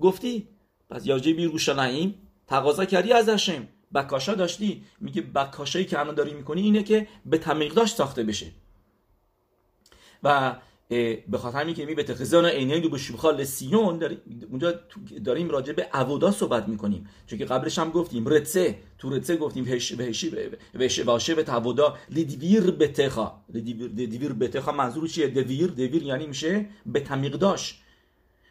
گفتی 0.00 0.48
پس 0.90 1.08
راجع 1.08 1.32
به 1.32 1.42
ירושלים 1.42 2.14
تقاضا 2.46 2.84
کردی 2.84 3.12
ازشم 3.12 3.68
בקשה 3.94 4.34
داشتی. 4.34 4.84
میگه 5.00 5.22
בקשה 5.22 5.74
ای 5.74 5.84
که 5.84 5.98
الان 5.98 6.14
داری 6.14 6.34
می‌کنی 6.34 6.62
اینه 6.62 6.82
که 6.82 7.08
בית 7.26 7.38
המקדש 7.38 7.96
ساخته 7.96 8.22
بشه. 8.22 8.46
و 10.22 10.56
به 10.88 11.38
خاطر 11.38 11.60
همین 11.60 11.74
که 11.74 11.86
می 11.86 11.94
ותחזינה 11.94 12.44
עינינו 12.44 12.88
בשובך 12.88 13.44
לציון 13.44 13.98
داریم 13.98 14.18
اونجا 14.50 14.74
داریم 15.24 15.48
راجع 15.50 15.72
به 15.72 15.82
עבודה 15.92 16.30
صحبت 16.30 16.68
می‌کنیم. 16.68 17.08
چون 17.26 17.38
که 17.38 17.44
قبلش 17.44 17.78
هم 17.78 17.90
گفتیم 17.90 18.28
רצה. 18.28 18.78
تو 18.98 19.10
רצה 19.10 19.36
گفتیم 19.36 19.64
והשב 19.64 19.92
והשב 19.92 20.58
את 21.04 21.34
העבודה 21.34 21.96
לדביר 22.10 22.70
ביתך. 22.70 23.32
לדביר 23.54 24.32
ביתך 24.32 24.72
منظور 24.72 25.08
چیه؟ 25.08 25.26
דביר 25.26 25.66
דביר 25.66 26.02
یعنی 26.02 26.26
میشه 26.26 26.66
בית 26.86 27.00
המקדש. 27.00 27.82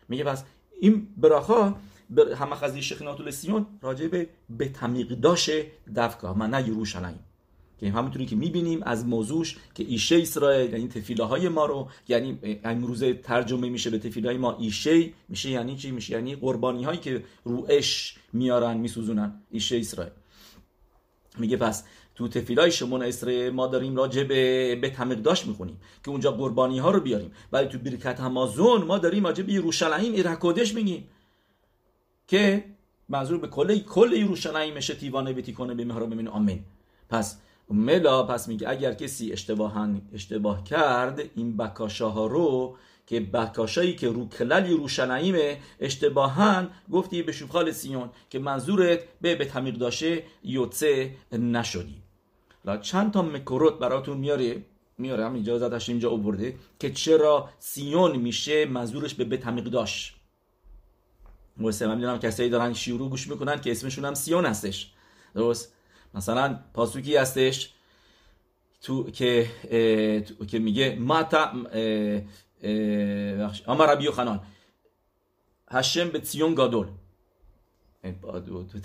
میگه 0.10 0.24
پس 0.24 0.44
این 0.80 1.08
براخا 1.18 1.76
همه 2.38 2.56
خزی 2.56 2.82
شخینات 2.82 3.30
سیون 3.30 3.66
راجع 3.82 4.08
به 4.08 4.30
به 4.50 4.70
تمیق 4.70 5.10
داشه 5.10 5.66
دفکا. 5.96 6.34
من 6.34 6.50
نه 6.50 6.68
یروشلایم 6.68 7.20
که 7.82 7.92
همونطوری 7.92 8.26
که 8.26 8.36
می‌بینیم 8.36 8.84
از 8.84 9.06
موضوعش 9.06 9.58
که 9.76 9.84
ایشه 9.84 10.16
اسرائیل 10.16 10.74
یعنی 10.74 10.88
تفیله 10.88 11.24
های 11.24 11.50
ما 11.50 11.66
رو 11.66 11.90
یعنی 12.08 12.40
امروزه 12.64 13.14
ترجمه 13.14 13.70
میشه 13.70 13.90
به 13.90 14.00
تفیله 14.00 14.30
های 14.30 14.38
ما 14.38 14.58
ایشه 14.58 15.10
میشه 15.30 15.50
یعنی 15.50 15.76
چی؟ 15.76 15.92
میشه 15.92 16.14
یعنی 16.14 16.36
قربانی 16.36 16.84
هایی 16.84 17.00
که 17.00 17.24
رو 17.44 17.66
اش 17.70 18.16
میارن 18.34 18.78
میسوزونن 18.78 19.42
ایشه 19.52 19.78
اسرائیل. 19.78 20.14
میگه 21.38 21.58
پس 21.58 21.84
تو 22.16 22.28
تفیلای 22.28 22.72
شمون 22.72 23.04
اسرائیل 23.04 23.50
ما 23.50 23.68
داریم 23.68 23.96
راجع 23.96 24.24
به 24.24 24.76
به 24.76 24.90
تمیقداش 24.90 25.48
می‌خونیم 25.48 25.78
که 26.04 26.12
اونجا 26.12 26.32
قربانی 26.32 26.80
ها 26.80 26.92
رو 26.92 27.00
بیاریم. 27.00 27.32
ولی 27.52 27.68
تو 27.68 27.78
برکت 27.78 28.20
همازون 28.20 28.84
ما 28.84 28.98
داریم 28.98 29.26
راجع 29.26 29.44
به 29.44 29.54
یروشلایم 29.54 30.14
ایرکودش 30.14 30.74
میگیم 30.74 31.08
که 32.28 32.66
منظور 33.10 33.38
به 33.38 33.48
کل 33.48 33.80
کل 33.80 34.14
یروشلایم 34.14 34.74
میشه 34.74 34.96
تیوانه 34.96 35.34
بیتی 35.34 35.54
کنه 35.54 35.74
به 35.74 35.86
مهراب 35.86 36.28
آمین. 36.28 36.60
پس 37.10 37.38
ملا 37.72 38.24
پس 38.24 38.48
میگه 38.48 38.70
اگر 38.70 38.94
کسی 38.94 39.32
اشتباهن 39.32 40.02
اشتباه 40.14 40.64
کرد 40.64 41.22
این 41.36 41.58
بکاشاها 41.58 42.28
رو 42.28 42.78
که 43.08 43.20
بکاشایی 43.20 43.96
که 43.96 44.10
رو 44.10 44.30
کلل 44.30 44.70
یروشلایم 44.70 45.58
اشتباهن 45.80 46.70
گفتی 46.92 47.22
به 47.24 47.32
شوخال 47.32 47.72
سیون 47.72 48.10
که 48.30 48.40
منظورت 48.40 49.00
به 49.22 49.36
به 49.36 49.46
تمیق 49.46 49.76
داشه 49.76 50.24
یوتسه 50.44 51.16
نشدی. 51.32 52.02
لا 52.66 52.78
چند 52.78 53.12
تا 53.12 53.22
مکروت 53.22 53.80
براتون 53.80 54.18
میاره؟ 54.18 54.64
هم 55.00 55.34
اینجا 55.34 55.60
زدش 55.60 55.90
اینجا 55.90 56.10
اوورده 56.10 56.56
که 56.80 56.92
چرا 56.92 57.50
سیون 57.60 58.16
میشه 58.18 58.66
منظورش 58.66 59.14
به 59.14 59.24
به 59.24 59.38
تمیق 59.38 59.64
داش. 59.64 60.16
مثلا 61.58 61.88
من 61.88 61.96
می‌دونم 61.96 62.20
کسایی 62.20 62.50
دارن 62.50 62.74
شیورو 62.74 63.10
گوش 63.10 63.28
می‌کنن 63.28 63.62
که 63.62 63.72
اسمشون 63.72 64.06
هم 64.06 64.14
سیون 64.14 64.46
هستش. 64.46 64.92
درست؟ 65.36 65.74
مثلا 66.14 66.60
پاسوکی 66.74 67.16
هستش 67.16 67.74
تو 68.82 69.12
که 69.12 69.48
تو... 70.28 70.46
که 70.46 70.60
میگه 70.60 70.96
ما 71.00 71.24
تا 71.24 71.52
اما 73.68 73.86
ربی 73.86 74.10
خنان 74.10 74.42
هشم 75.72 76.10
به 76.10 76.24
سیون 76.24 76.56
گادول. 76.56 76.88
تو 78.72 78.80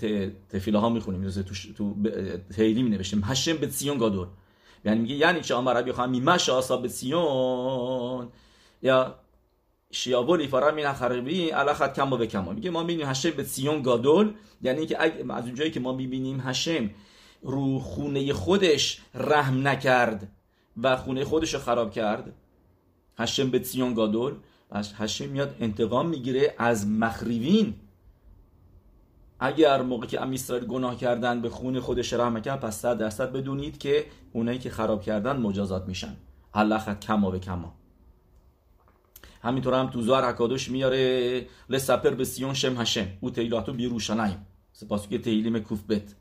تفیله 0.49 0.79
ها 0.79 0.89
می‌خونیم 0.89 1.29
تو, 1.29 1.43
تو 1.77 1.95
تیلی 2.55 2.83
می 2.83 2.89
نوشتیم 2.89 3.21
هشم 3.25 3.57
به 3.57 3.69
سیون 3.69 3.97
گادول. 3.97 4.27
یعنی 4.85 4.99
میگه 4.99 5.15
یعنی 5.15 5.41
چه 5.41 5.55
اما 5.55 5.71
ربی 5.71 5.91
خنان 5.91 6.09
میمش 6.09 6.49
آسا 6.49 6.77
به 6.77 6.87
سیون. 6.87 8.29
یا 8.81 9.15
شیابولی 9.91 10.47
فرا 10.47 10.71
مینا 10.71 10.93
خربی 10.93 11.49
علا 11.49 11.73
کم 11.73 12.13
و 12.13 12.17
به 12.17 12.27
میگه 12.53 12.69
ما 12.69 12.81
می‌بینیم 12.81 13.07
هشم 13.07 13.31
به 13.31 13.43
سیون 13.43 13.81
گادول. 13.81 14.33
یعنی 14.61 14.85
که 14.85 15.01
از 15.33 15.45
اونجایی 15.45 15.71
که 15.71 15.79
ما 15.79 15.93
می‌بینیم 15.93 16.39
هشم 16.39 16.89
رو 17.41 17.79
خونه 17.79 18.33
خودش 18.33 19.01
رحم 19.13 19.67
نکرد 19.67 20.27
و 20.83 20.97
خونه 20.97 21.25
خودش 21.25 21.53
رو 21.53 21.59
خراب 21.59 21.91
کرد. 21.91 22.33
هشم 23.17 23.51
به 23.51 23.63
سیون 23.63 23.93
گادول. 23.93 24.33
هشم 24.71 25.29
میاد 25.29 25.55
انتقام 25.59 26.09
می‌گیره 26.09 26.55
از 26.57 26.87
مخریبین. 26.87 27.73
اگر 29.39 29.81
موقع 29.81 30.07
که 30.07 30.21
ام 30.21 30.31
اسرائیل 30.31 30.65
گناه 30.65 30.97
کردن 30.97 31.41
به 31.41 31.49
خون 31.49 31.79
خودش 31.79 32.13
رحم 32.13 32.41
کرد 32.41 32.59
پس 32.59 32.81
صد 32.81 32.97
درصد 32.97 33.31
بدونید 33.31 33.77
که 33.77 34.05
اونایی 34.33 34.59
که 34.59 34.69
خراب 34.69 35.01
کردن 35.01 35.37
مجازات 35.37 35.87
میشن. 35.87 36.15
الله 36.53 36.95
کما 36.95 37.31
به 37.31 37.39
کما. 37.39 37.73
همینطور 39.43 39.73
هم 39.73 39.89
تو 39.89 40.01
زوار 40.01 40.25
حکادوش 40.25 40.69
میاره 40.69 41.45
لسپر 41.69 42.09
به 42.09 42.25
سیون 42.25 42.53
شم 42.53 42.81
هشم. 42.81 43.07
او 43.21 43.29
تیلاتو 43.29 43.73
بیروشنایم 43.73 44.45
سپاس 44.73 45.07
که 45.07 45.17
تیلیم 45.17 45.59
کوف 45.59 45.83
بت 45.83 46.15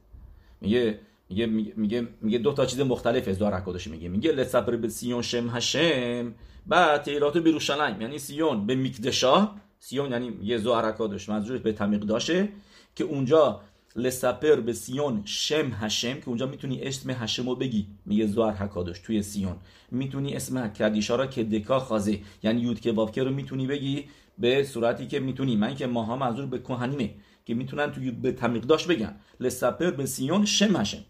میگه 0.61 1.01
میگه 1.29 1.47
میگه 1.77 2.09
میگه 2.21 2.39
دو 2.39 2.53
تا 2.53 2.67
چیز 2.67 2.81
مختلف 2.81 3.29
از 3.29 3.37
زوار 3.37 3.55
حکادوش 3.55 3.87
میگه 3.87 4.09
میگه 4.09 4.33
لسپر 4.33 4.77
به 4.77 4.89
سیون 4.89 5.23
شم 5.23 5.49
هشم 5.51 6.35
بعد 6.67 7.03
تیلاتو 7.03 7.41
بیروشنایم 7.41 8.01
یعنی 8.01 8.19
سیون 8.19 8.67
به 8.67 8.75
میکدشا. 8.75 9.51
سیون 9.79 10.11
یعنی 10.11 10.33
یه 10.43 10.59
زوار 10.59 10.89
حکادوش 10.89 11.29
منظورش 11.29 11.61
به 11.61 11.73
تمیق 11.73 12.01
داشه 12.01 12.49
که 12.95 13.05
اونجا 13.05 13.61
لسپر 13.97 14.57
به 14.57 14.73
سیون 14.73 15.23
شم 15.25 15.71
هشم 15.73 16.15
که 16.15 16.29
اونجا 16.29 16.47
می‌تونی 16.47 16.83
اسم 16.83 17.11
هشم 17.11 17.49
رو 17.49 17.55
بگی. 17.55 17.87
میگه 18.07 18.27
زوار 18.27 18.53
حکادوش 18.53 18.99
توی 18.99 19.23
سیون. 19.23 19.57
می‌تونی 19.91 20.37
اسم 20.37 20.69
کدیشا 20.69 21.17
را 21.17 21.27
که 21.27 21.45
دکا 21.45 21.79
خازه 21.81 22.21
یعنی 22.43 22.61
یود 22.61 22.81
که 22.81 22.93
بابکه 22.93 23.23
رو 23.23 23.31
می‌تونی 23.31 23.67
بگی 23.67 24.05
به 24.39 24.65
صورتی 24.65 25.07
که 25.07 25.21
می‌تونی. 25.21 25.57
من 25.57 25.75
که 25.75 25.87
ماها 25.87 26.17
منظور 26.17 26.47
به 26.47 26.59
کهنیمه 26.59 27.15
که 27.45 27.55
می‌تونن 27.55 27.93
توی 27.93 28.11
به 28.11 28.33
تمیقداش 28.33 28.87
بگن. 28.87 29.17
لسپر 29.41 29.91
به 29.91 30.07
سیون 30.07 30.45
شم 30.45 30.77
هشم. 30.77 31.05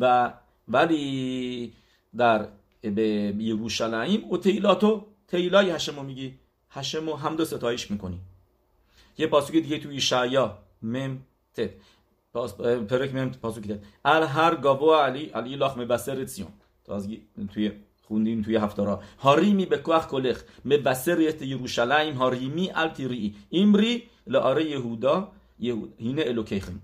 و 0.00 0.32
ولی 0.68 1.72
در 2.16 2.48
به 2.82 3.34
یروشلایم 3.38 4.30
و 4.30 4.36
تیلاتو 4.36 5.06
تیلای 5.28 5.70
هشم 5.70 5.96
رو 5.96 6.02
میگی. 6.02 6.34
هشم 6.70 7.06
رو 7.06 7.16
هم 7.16 7.36
دو 7.36 7.44
ستایش 7.44 7.90
می‌کنی. 7.90 8.20
یه 9.18 9.26
پاسوک 9.26 9.56
دیگه 9.56 9.78
توی 9.78 10.00
شعیا 10.00 10.58
مم 10.82 11.18
تت. 11.54 11.70
پرک 12.88 13.14
مم 13.14 13.30
پاسوک 13.30 13.64
تت. 13.68 13.80
ال 14.04 14.22
هر 14.22 14.54
گاوا 14.54 15.04
علی 15.04 15.24
علی 15.24 15.56
لاخ 15.56 15.78
مبسر 15.78 16.26
سیون 16.26 16.48
تازگی 16.84 17.22
توی 17.54 17.72
خوندیم 18.02 18.42
توی 18.42 18.56
هفته 18.56 18.84
را 18.84 19.02
هاریمی 19.18 19.66
به 19.66 19.78
کوخ 19.78 20.06
کلخ. 20.06 20.42
مبسر 20.64 21.20
یروشلایم 21.40 22.14
هاریمی 22.14 22.70
التیری. 22.74 23.34
ایمری 23.50 24.02
لاره 24.26 24.64
یهودا 24.64 25.32
هینه 25.98 26.22
الوکیخم 26.26 26.80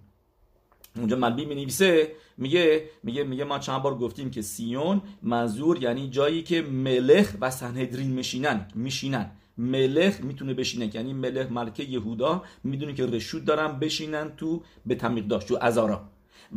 اونجا 0.97 1.17
ملبی 1.17 1.45
می 1.45 1.55
نویسه 1.55 2.13
میگه 2.37 2.91
میگه 3.03 3.25
میگه 3.25 3.45
ما 3.45 3.59
چند 3.59 3.83
بار 3.83 3.99
گفتیم 3.99 4.31
که 4.31 4.43
سیون 4.43 5.03
منظور 5.23 5.83
یعنی 5.83 6.11
جایی 6.11 6.43
که 6.43 6.63
ملخ 6.63 7.35
و 7.41 7.51
سنهدرین 7.51 8.11
میشینن 8.11 8.67
میشینن. 8.75 9.31
ملخ 9.59 10.21
می‌تونه 10.21 10.55
بشینه 10.55 10.91
یعنی 10.95 11.13
ملخ 11.13 11.51
ملکه 11.51 11.85
یهودا 11.85 12.43
می‌دونه 12.65 12.95
که 12.95 13.07
رشود 13.07 13.45
دارن 13.45 13.79
بشینن 13.79 14.33
تو 14.37 14.63
به 14.87 14.95
تمیق 14.95 15.27
داشت 15.27 15.49
تو 15.49 15.59
ازارا. 15.61 16.01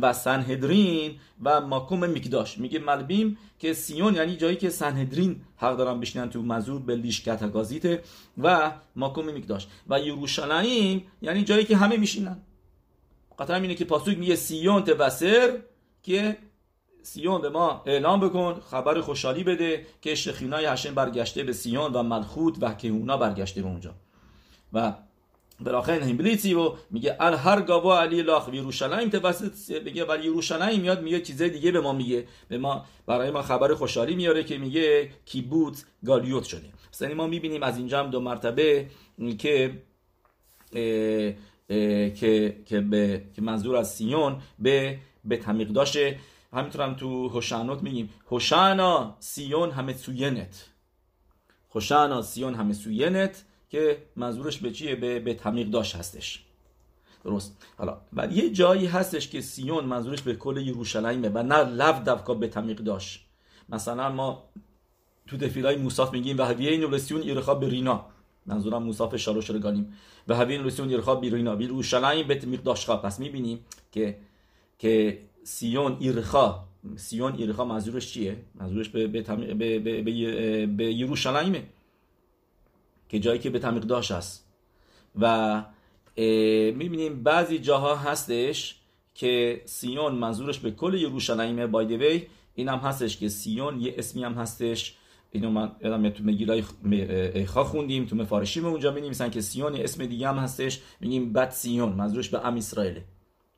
و 0.00 0.12
سنهدرین 0.12 1.12
و 1.42 1.60
ماکوم 1.60 2.10
میکداش. 2.10 2.58
میگه 2.58 2.78
ملبیم 2.78 3.38
که 3.58 3.72
سیون 3.72 4.14
یعنی 4.14 4.36
جایی 4.36 4.56
که 4.56 4.70
سنهدرین 4.70 5.36
حق 5.56 5.76
دارن 5.76 6.00
بشینن 6.00 6.30
تو 6.30 6.42
مزور 6.42 6.80
به 6.80 7.02
گازیته 7.52 8.02
و 8.38 8.72
ماکوم 8.96 9.32
میکداش. 9.32 9.66
و 9.88 10.00
یروشلایم 10.00 11.02
یعنی 11.22 11.44
جایی 11.44 11.64
که 11.64 11.76
همه 11.76 11.96
میشینن. 11.96 12.36
قطعا 13.38 13.56
اینه 13.56 13.74
که 13.74 13.84
پاسوک 13.84 14.18
میگه 14.18 14.36
سیون 14.36 14.84
توسر 14.84 15.58
که 16.02 16.36
سیون 17.02 17.40
به 17.40 17.48
ما 17.48 17.82
اعلام 17.86 18.20
بکن 18.20 18.60
خبر 18.70 19.00
خوشحالی 19.00 19.44
بده 19.44 19.86
که 20.00 20.14
شخینای 20.14 20.64
هشم 20.64 20.94
برگشته 20.94 21.42
به 21.42 21.52
سیون 21.52 21.92
و 21.92 22.02
ملخوت 22.02 22.56
و 22.60 22.74
کهونا 22.74 23.16
برگشته 23.16 23.62
به 23.62 23.68
اونجا. 23.68 23.94
و 24.72 24.94
براخین 25.60 26.02
همبلیتی 26.02 26.54
و 26.54 26.72
میگه 26.90 27.16
ال 27.20 27.34
هر 27.34 27.60
گاوا 27.60 28.00
علی 28.00 28.22
لاخ 28.22 28.48
یروشلایم 28.52 29.08
توسط 29.08 29.82
میگه 29.84 30.04
ولی 30.04 30.24
یروشلایم 30.24 30.80
میاد 30.80 31.02
میگه 31.02 31.20
چیزای 31.20 31.50
دیگه 31.50 31.72
به 31.72 31.80
ما 31.80 31.92
میگه. 31.92 32.26
به 32.48 32.58
ما 32.58 32.86
برای 33.06 33.30
ما 33.30 33.42
خبر 33.42 33.74
خوشحالی 33.74 34.16
میاره 34.16 34.44
که 34.44 34.58
میگه 34.58 35.10
کیبوت 35.24 35.84
گالیوت 36.04 36.44
شده. 36.44 36.72
مثلا 36.92 37.14
ما 37.14 37.26
می‌بینیم 37.26 37.62
از 37.62 37.78
اینجا 37.78 38.00
هم 38.00 38.10
دو 38.10 38.20
مرتبه 38.20 38.86
که 39.38 39.82
که 42.10 42.62
که 42.66 42.80
به 42.80 43.24
که 43.34 43.42
منظور 43.42 43.76
از 43.76 43.94
سیون 43.94 44.42
به 44.58 44.98
به 45.24 45.36
تمیق 45.36 45.68
داشته 45.68 46.18
همینطور 46.52 46.82
هم 46.82 46.94
تو 46.94 47.28
هوشانوت 47.28 47.82
میگیم. 47.82 48.10
هوشانا 48.30 49.16
سیون 49.18 49.70
همه 49.70 49.92
سوینت. 49.92 50.68
הושענא 51.74 52.22
ציון 52.22 52.54
המצוינת 52.54 53.44
که 53.70 53.98
منظورش 54.16 54.58
به 54.58 54.70
چیه؟ 54.70 54.94
به, 54.94 55.20
בית 55.20 55.34
המקדש 55.34 55.96
هستش. 55.96 56.44
درست. 57.24 57.56
حالا 57.78 58.00
و 58.12 58.26
یه 58.26 58.50
جایی 58.50 58.86
هستش 58.86 59.28
که 59.28 59.40
ציון 59.40 59.84
منظورش 59.84 60.22
به 60.22 60.34
کل 60.34 60.56
ירושלים 60.56 61.20
ه 61.20 61.28
و 61.28 61.42
نه 61.42 61.56
לאו 61.56 62.02
דווקא 62.02 62.34
בית 62.34 62.48
המקדש 62.48 63.26
مثلا 63.68 64.10
ما 64.10 64.44
تو 65.26 65.36
תפילה 65.36 65.76
ی 65.76 65.83
מוסף 65.83 66.12
میگیم 66.12 66.38
והביאנו 66.38 66.92
לציון 66.92 67.20
עירך 67.22 67.54
به 67.54 67.68
منظورم 68.46 68.82
מוסף 68.82 69.16
שלוש 69.16 69.50
רגלים 69.50 69.94
והביאנו 70.28 70.66
לציון 70.66 70.88
עירך 70.88 71.14
ברינה 71.14 71.62
ולירושלים 71.62 72.28
בית 72.28 72.34
מקדשך 72.34 72.90
پس 72.90 73.20
می‌بینیم 73.20 73.58
که 73.92 74.18
که 74.78 75.18
ציון 75.44 75.96
עירך 76.00 76.64
سیون 76.96 77.34
ایرخا 77.34 77.64
منظورش 77.64 78.12
چیه؟ 78.12 78.36
منظورش 78.54 78.88
به 78.88 79.06
به 79.06 79.22
به 79.22 79.78
به, 79.78 80.02
به, 80.02 80.66
به 80.66 80.92
یروشلیمه 80.92 81.62
که 83.08 83.18
جایی 83.18 83.38
که 83.38 83.50
به 83.50 83.58
تمیق 83.58 83.82
داشت 83.82 84.10
است 84.10 84.46
و 85.20 85.64
می‌بینیم 86.16 87.22
بعضی 87.22 87.58
جاها 87.58 87.96
هستش 87.96 88.76
که 89.14 89.62
سیون 89.64 90.14
منظورش 90.14 90.58
به 90.58 90.70
کل 90.70 90.94
یروشلیمه 90.94 91.66
بای 91.66 91.96
وی 91.96 92.26
این 92.54 92.68
هم 92.68 92.78
هستش 92.78 93.16
که 93.16 93.28
سیون 93.28 93.80
یه 93.80 93.94
اسمی 93.98 94.24
هم 94.24 94.34
هستش. 94.34 94.96
اینو 95.32 95.50
من 95.50 95.72
یادم 95.84 96.10
تو 96.10 96.24
مگیلای 96.24 96.62
ایخا 97.34 97.64
خوندیم 97.64 98.04
تو 98.04 98.16
مفارشیم 98.16 98.64
اونجا 98.64 98.92
می‌نویسن 98.92 99.30
که 99.30 99.40
سیون 99.40 99.74
اسم 99.74 100.06
دیگه 100.06 100.28
هم 100.28 100.36
هستش 100.36 100.80
میگیم 101.00 101.32
بد 101.32 101.50
سیون 101.50 101.92
منظورش 101.92 102.28
به 102.28 102.46
ام 102.46 102.56
اسرائیل. 102.56 103.00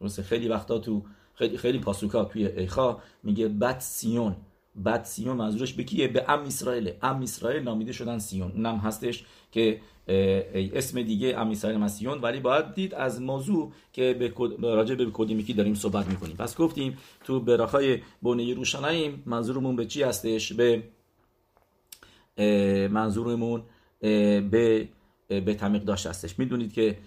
درسته؟ 0.01 0.23
خیلی 0.23 0.49
وقتا 0.49 0.79
تو 0.79 1.03
خیلی 1.35 1.57
خیلی 1.57 1.79
פסוק 1.79 2.16
ا 2.16 2.25
توی 2.25 2.47
איכה 2.47 2.99
میگه 3.23 3.49
בת 3.49 3.79
ציון. 3.79 4.37
בת 4.85 5.05
ציון 5.05 5.37
منظورش 5.37 5.73
به 5.73 5.85
کیه؟ 5.85 6.09
به 6.09 6.25
עם 6.29 6.41
ישראל. 6.41 6.93
עם 7.03 7.23
ישראל 7.23 7.63
نامیده 7.63 7.93
شدن 7.93 8.19
ציון. 8.19 8.53
اونم 8.53 8.77
هستش 8.77 9.25
که 9.53 9.81
اسم 10.75 11.03
دیگه 11.03 11.39
עם 11.39 11.51
ישראל 11.51 11.87
ציון 11.87 12.21
ولی 12.21 12.41
باید 12.41 12.75
دید 12.75 12.95
از 12.95 13.23
موضوع 13.23 13.73
که 13.93 14.15
به 14.15 14.33
راجع 14.63 14.95
به 14.95 15.07
کدیمیکی 15.13 15.53
داریم 15.53 15.75
صحبت 15.75 16.07
می‌کنیم. 16.07 16.37
پس 16.37 16.57
گفتیم 16.57 16.99
تو 17.25 17.41
ברכה 17.41 17.99
ی 18.23 18.27
בונה 18.27 18.45
ירושלים 18.45 19.23
منظورمون 19.27 19.77
به 19.77 19.87
چی 19.87 20.03
هستش؟ 20.03 20.53
به 20.53 20.83
منظورمون 22.91 23.63
به 24.01 24.89
به 25.29 25.55
تمیق 25.55 25.85
داشت 25.85 26.07
هستش. 26.07 26.39
می‌دونید 26.39 26.73
که 26.73 26.99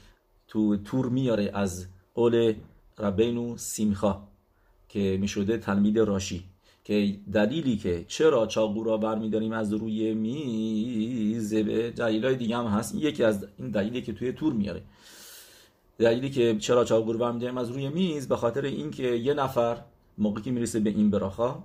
تو 0.48 0.78
تور 0.78 1.10
میاره 1.10 1.52
از 1.54 1.88
قول 2.16 2.54
ربینو 3.00 3.58
سیمخا 3.58 4.22
که 4.90 5.18
می‌شده 5.22 5.58
تلمید 5.58 6.00
راشی 6.00 6.44
که 6.84 7.16
دلیلی 7.34 7.78
که 7.78 8.06
چرا 8.08 8.48
چاقو 8.48 8.84
را 8.84 8.98
برمیداریم 8.98 9.52
از 9.52 9.74
روی 9.74 10.14
میز 10.14 11.54
به 11.54 11.92
دلیلای 11.92 12.36
دیگه 12.36 12.58
هم 12.58 12.66
هست. 12.66 12.96
یکی 12.96 13.24
از 13.24 13.48
این 13.58 13.72
دلیلی 13.72 14.02
که 14.02 14.14
توی 14.14 14.32
تور 14.32 14.54
میاره. 14.54 14.82
دلیلی 15.98 16.30
که 16.30 16.58
چرا 16.60 16.86
چاقو 16.86 17.14
رو 17.14 17.20
برمیداریم 17.20 17.58
از 17.58 17.72
روی 17.72 17.90
میز 17.90 18.28
به 18.28 18.36
خاطر 18.36 18.66
اینکه 18.66 19.04
یه 19.04 19.34
نفر 19.34 19.78
موقعی 20.18 20.44
که 20.44 20.52
می‌رسه 20.52 20.80
به 20.80 20.90
این 20.90 21.10
براخا 21.10 21.64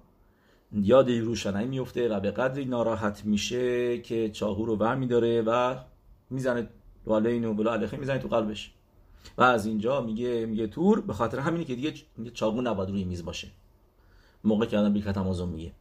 یاد 0.74 1.10
روشنایی 1.10 1.68
میفته 1.68 2.08
و 2.08 2.20
به 2.20 2.30
قدری 2.30 2.64
ناراحت 2.64 3.24
میشه 3.24 3.98
که 3.98 4.30
چاقو 4.30 4.66
رو 4.66 4.76
برمیداره 4.76 5.42
و 5.42 5.76
می‌زنه 6.30 6.68
والین 7.06 7.44
و 7.44 7.54
بلا 7.54 7.72
علیخه 7.72 7.96
می‌زنه 7.96 8.18
تو 8.18 8.28
قلبش. 8.28 8.72
و 9.38 9.42
از 9.42 9.66
اینجا 9.66 10.00
میگه 10.00 10.46
میگه 10.46 10.66
تور 10.66 11.00
به 11.00 11.12
خاطر 11.12 11.38
همینه 11.38 11.64
که 11.64 11.74
دیگه 11.74 11.94
چاقو 12.34 12.62
نباید 12.62 12.90
روی 12.90 13.04
میز 13.04 13.24
باشه. 13.24 13.48
موقع 14.44 14.66
که 14.66 14.78
آدم 14.78 14.92
بیکت 14.92 15.18
امازون 15.18 15.48
میگه. 15.48 15.72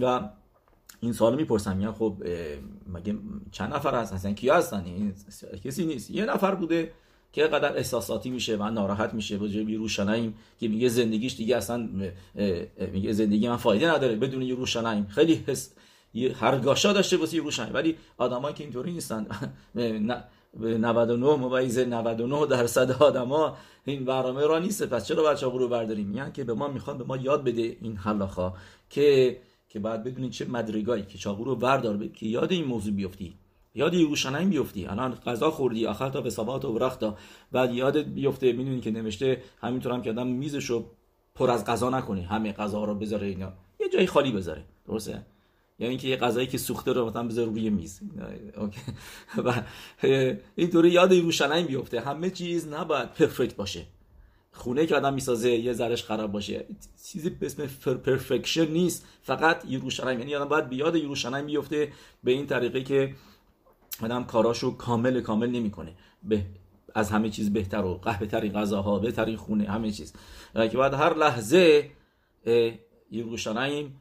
و 0.00 0.30
این 1.00 1.12
سوال 1.12 1.36
می‌پرسم 1.36 1.76
میگن 1.76 1.92
خب 1.92 2.22
مگه 2.86 3.18
چند 3.50 3.74
نفر 3.74 3.94
هست 3.94 4.12
اصلا 4.12 4.32
کیا 4.32 4.56
هستن؟ 4.56 4.84
این 4.84 5.14
کسی 5.64 5.86
نیست. 5.86 6.10
یه 6.10 6.24
نفر 6.24 6.54
بوده 6.54 6.92
که 7.32 7.42
قدر 7.42 7.76
احساساتی 7.76 8.30
میشه 8.30 8.56
و 8.56 8.70
ناراحت 8.70 9.14
میشه. 9.14 9.38
با 9.38 9.48
جای 9.48 9.74
روشنایم 9.74 10.34
که 10.60 10.68
میگه 10.68 10.88
زندگیش 10.88 11.36
دیگه 11.36 11.56
اصلا 11.56 11.88
میگه 12.92 13.12
زندگی 13.12 13.48
من 13.48 13.56
فایده 13.56 13.90
نداره. 13.90 14.16
بدون 14.16 14.42
یه 14.42 14.54
روشنایم. 14.54 15.06
خیلی 15.06 15.44
حس 15.46 15.74
هرگاشا 16.34 16.92
داشته 16.92 17.16
واسه 17.16 17.36
یروشلایم 17.36 17.74
ولی 17.74 17.96
آدمایی 18.18 18.54
که 18.54 18.64
اینطوری 18.64 18.92
نیستن. 18.92 19.26
99 20.54 21.36
ممیز 21.36 21.78
99 21.78 22.46
درصد 22.46 22.90
آدما 22.90 23.56
این 23.84 24.04
برنامه 24.04 24.46
را 24.46 24.58
نیست. 24.58 24.82
پس 24.82 25.06
چرا 25.06 25.22
بچه 25.22 25.46
ها 25.46 25.56
رو 25.56 25.68
برداریم؟ 25.68 26.06
میگن 26.06 26.32
که 26.32 26.44
به 26.44 26.54
ما 26.54 26.68
می‌خوان 26.68 26.98
به 26.98 27.04
ما 27.04 27.16
یاد 27.16 27.44
بده 27.44 27.76
این 27.80 27.96
حلاخا 27.96 28.52
که 28.90 29.36
که 29.68 29.78
بعد 29.78 30.04
بدونید 30.04 30.30
چه 30.30 30.44
مدرگایی 30.44 31.02
که 31.02 31.18
چاقو 31.18 31.44
رو 31.44 31.56
بردار 31.56 32.06
که 32.06 32.26
یاد 32.26 32.52
این 32.52 32.64
موضوع 32.64 32.94
بیفتی. 32.94 33.34
یاد 33.74 33.94
یروشلایم 33.94 34.50
بیفتی 34.50 34.86
الان 34.86 35.14
غذا 35.14 35.50
خوردی 35.50 35.86
آخر 35.86 36.08
تا 36.08 36.20
به 36.20 36.30
ثبات 36.30 36.64
و 36.64 36.78
رختا 36.78 37.16
بعد 37.52 37.74
یادت 37.74 38.04
بیفته 38.04 38.52
می‌دونی 38.52 38.80
که 38.80 38.90
نوشته 38.90 39.42
همینطور 39.60 39.92
هم 39.92 40.02
که 40.02 40.10
آدم 40.10 40.26
میزشو 40.26 40.90
پر 41.34 41.50
از 41.50 41.64
غذا 41.64 41.90
نکنه 41.90 42.22
همه 42.22 42.52
غذا 42.52 42.84
رو 42.84 42.94
بذاره 42.94 43.26
اینا. 43.26 43.52
یه 43.80 43.88
جای 43.88 44.06
خالی 44.06 44.32
بذاره. 44.32 44.64
درسته؟ 44.86 45.26
یعنی 45.78 45.96
که 45.96 46.08
یه 46.08 46.16
غذایی 46.16 46.46
که 46.46 46.58
سوخته 46.58 46.92
رو 46.92 47.06
مثلا 47.06 47.22
بذاره 47.22 47.48
روی 47.48 47.70
میز. 47.70 48.00
و 49.44 49.62
اینطوری 50.56 50.90
یاد 50.90 51.12
یروشلایم 51.12 51.66
بیفته 51.66 52.00
همه 52.00 52.30
چیز 52.30 52.68
نباید 52.68 53.12
پرفکت 53.12 53.54
باشه. 53.54 53.86
خونه 54.52 54.86
که 54.86 54.96
آدم 54.96 55.14
می‌سازه 55.14 55.50
یه 55.50 55.72
ذرش 55.72 56.04
خراب 56.04 56.32
باشه. 56.32 56.66
چیزی 57.06 57.30
به 57.30 57.46
اسم 57.46 57.66
پرفکشن 57.96 58.70
نیست. 58.70 59.06
فقط 59.22 59.64
یروشلایم 59.68 60.18
یعنی 60.18 60.34
آدم 60.34 60.48
باید 60.48 60.68
بیاد 60.68 60.96
یروشلایم 60.96 61.46
بیفته. 61.46 61.92
به 62.24 62.30
این 62.30 62.46
طریقه 62.46 62.82
که 62.82 63.14
آدم 64.02 64.24
کاراشو 64.24 64.76
کامل 64.76 65.20
کامل 65.20 65.50
نمی‌کنه. 65.50 65.92
به 66.22 66.44
از 66.94 67.10
همه 67.10 67.30
چیز 67.30 67.52
بهتر 67.52 67.84
و 67.84 67.94
قهبترین 67.94 68.52
غذاها 68.52 68.98
بهترین 68.98 69.36
خونه 69.36 69.64
همه 69.64 69.90
چیز. 69.90 70.12
که 70.54 70.76
بعد 70.78 70.94
هر 70.94 71.14
لحظه 71.14 71.90
یروشلایم 73.10 74.00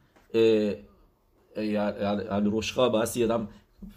روشخا 2.43 2.89
باعث 2.89 3.17
آدم 3.17 3.47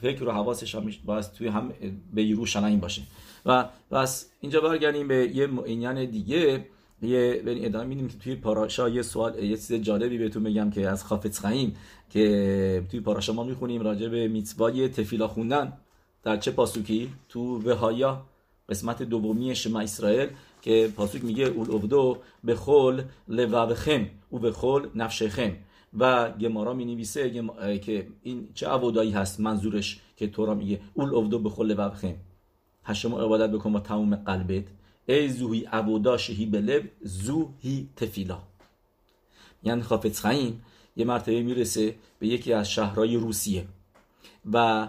فکر 0.01 0.25
و 0.25 0.31
حواسش 0.31 0.75
هم 0.75 0.91
باعث 1.05 1.33
توی 1.33 1.49
هم 1.49 1.73
به 2.15 2.23
یروشلایم 2.23 2.81
باشه. 2.81 3.03
و 3.47 3.69
بس 3.91 4.31
اینجا 4.41 4.61
برگردیم 4.61 5.09
به 5.09 5.37
یه 5.37 5.49
اینیان 5.65 6.05
دیگه. 6.05 6.67
یه 7.03 7.43
ادامه 7.47 7.85
میدیم 7.85 8.09
که 8.09 8.19
توی 8.19 8.35
پاراشا 8.35 8.89
یه 8.89 9.03
سوال 9.03 9.45
یه 9.45 9.57
چیز 9.57 9.73
جالبی 9.73 10.19
بهتون 10.19 10.43
بگم 10.43 10.71
که 10.71 10.89
از 10.89 11.05
خافت 11.05 11.39
خیم 11.39 11.77
که 12.11 12.87
توی 12.91 13.01
پاراشا 13.01 13.33
ما 13.33 13.45
می‌خونیم 13.45 13.83
راجع 13.83 14.09
به 14.09 14.29
میتوای 14.29 14.89
تفیلا 14.89 15.29
خوندن. 15.29 15.73
در 16.23 16.37
چه 16.37 16.51
پاسوکی؟ 16.51 17.13
تو 17.29 17.63
وهایا 17.63 18.23
قسمت 18.69 19.03
دومی 19.03 19.55
شما 19.55 19.81
اسرائیل 19.81 20.29
که 20.63 20.93
پاسوک 20.97 21.25
میگه 21.25 21.45
اول 21.45 21.75
افدو 21.75 22.19
به 22.45 22.55
خل 22.55 23.03
لوابخم 23.29 24.07
او 24.31 24.39
به 24.39 24.53
خل 24.53 24.89
نفشخم 24.95 25.57
و 25.99 26.31
گمارا 26.31 26.75
می 26.75 26.85
نویسه 26.85 27.31
که 27.79 28.07
این 28.23 28.49
چه 28.55 28.69
عبودایی 28.69 29.11
هست؟ 29.11 29.41
منظورش 29.41 30.01
که 30.17 30.27
تورا 30.27 30.55
میگه 30.55 30.81
اول 30.95 31.15
افدو 31.15 31.39
به 31.39 31.51
خل 31.51 31.67
لوابخم 31.67 32.15
هشم 32.85 33.15
عبادت 33.15 33.51
بکن 33.51 33.73
با 33.73 33.81
تمام 33.81 34.17
قلبت. 34.17 34.65
ای 35.07 35.29
زوهی 35.29 35.65
عبودا 35.65 36.17
شهی 36.17 36.47
بلب 36.47 36.91
زوهی 37.03 37.89
تفیلا. 37.97 38.39
یعنی 39.63 39.83
خافت 39.83 40.19
خیم 40.19 40.63
یه 40.97 41.05
مرتبه 41.05 41.43
می‌رسه 41.43 41.95
به 42.19 42.27
یکی 42.27 42.53
از 42.53 42.71
شهرهای 42.71 43.17
روسیه. 43.17 43.67
و 44.53 44.89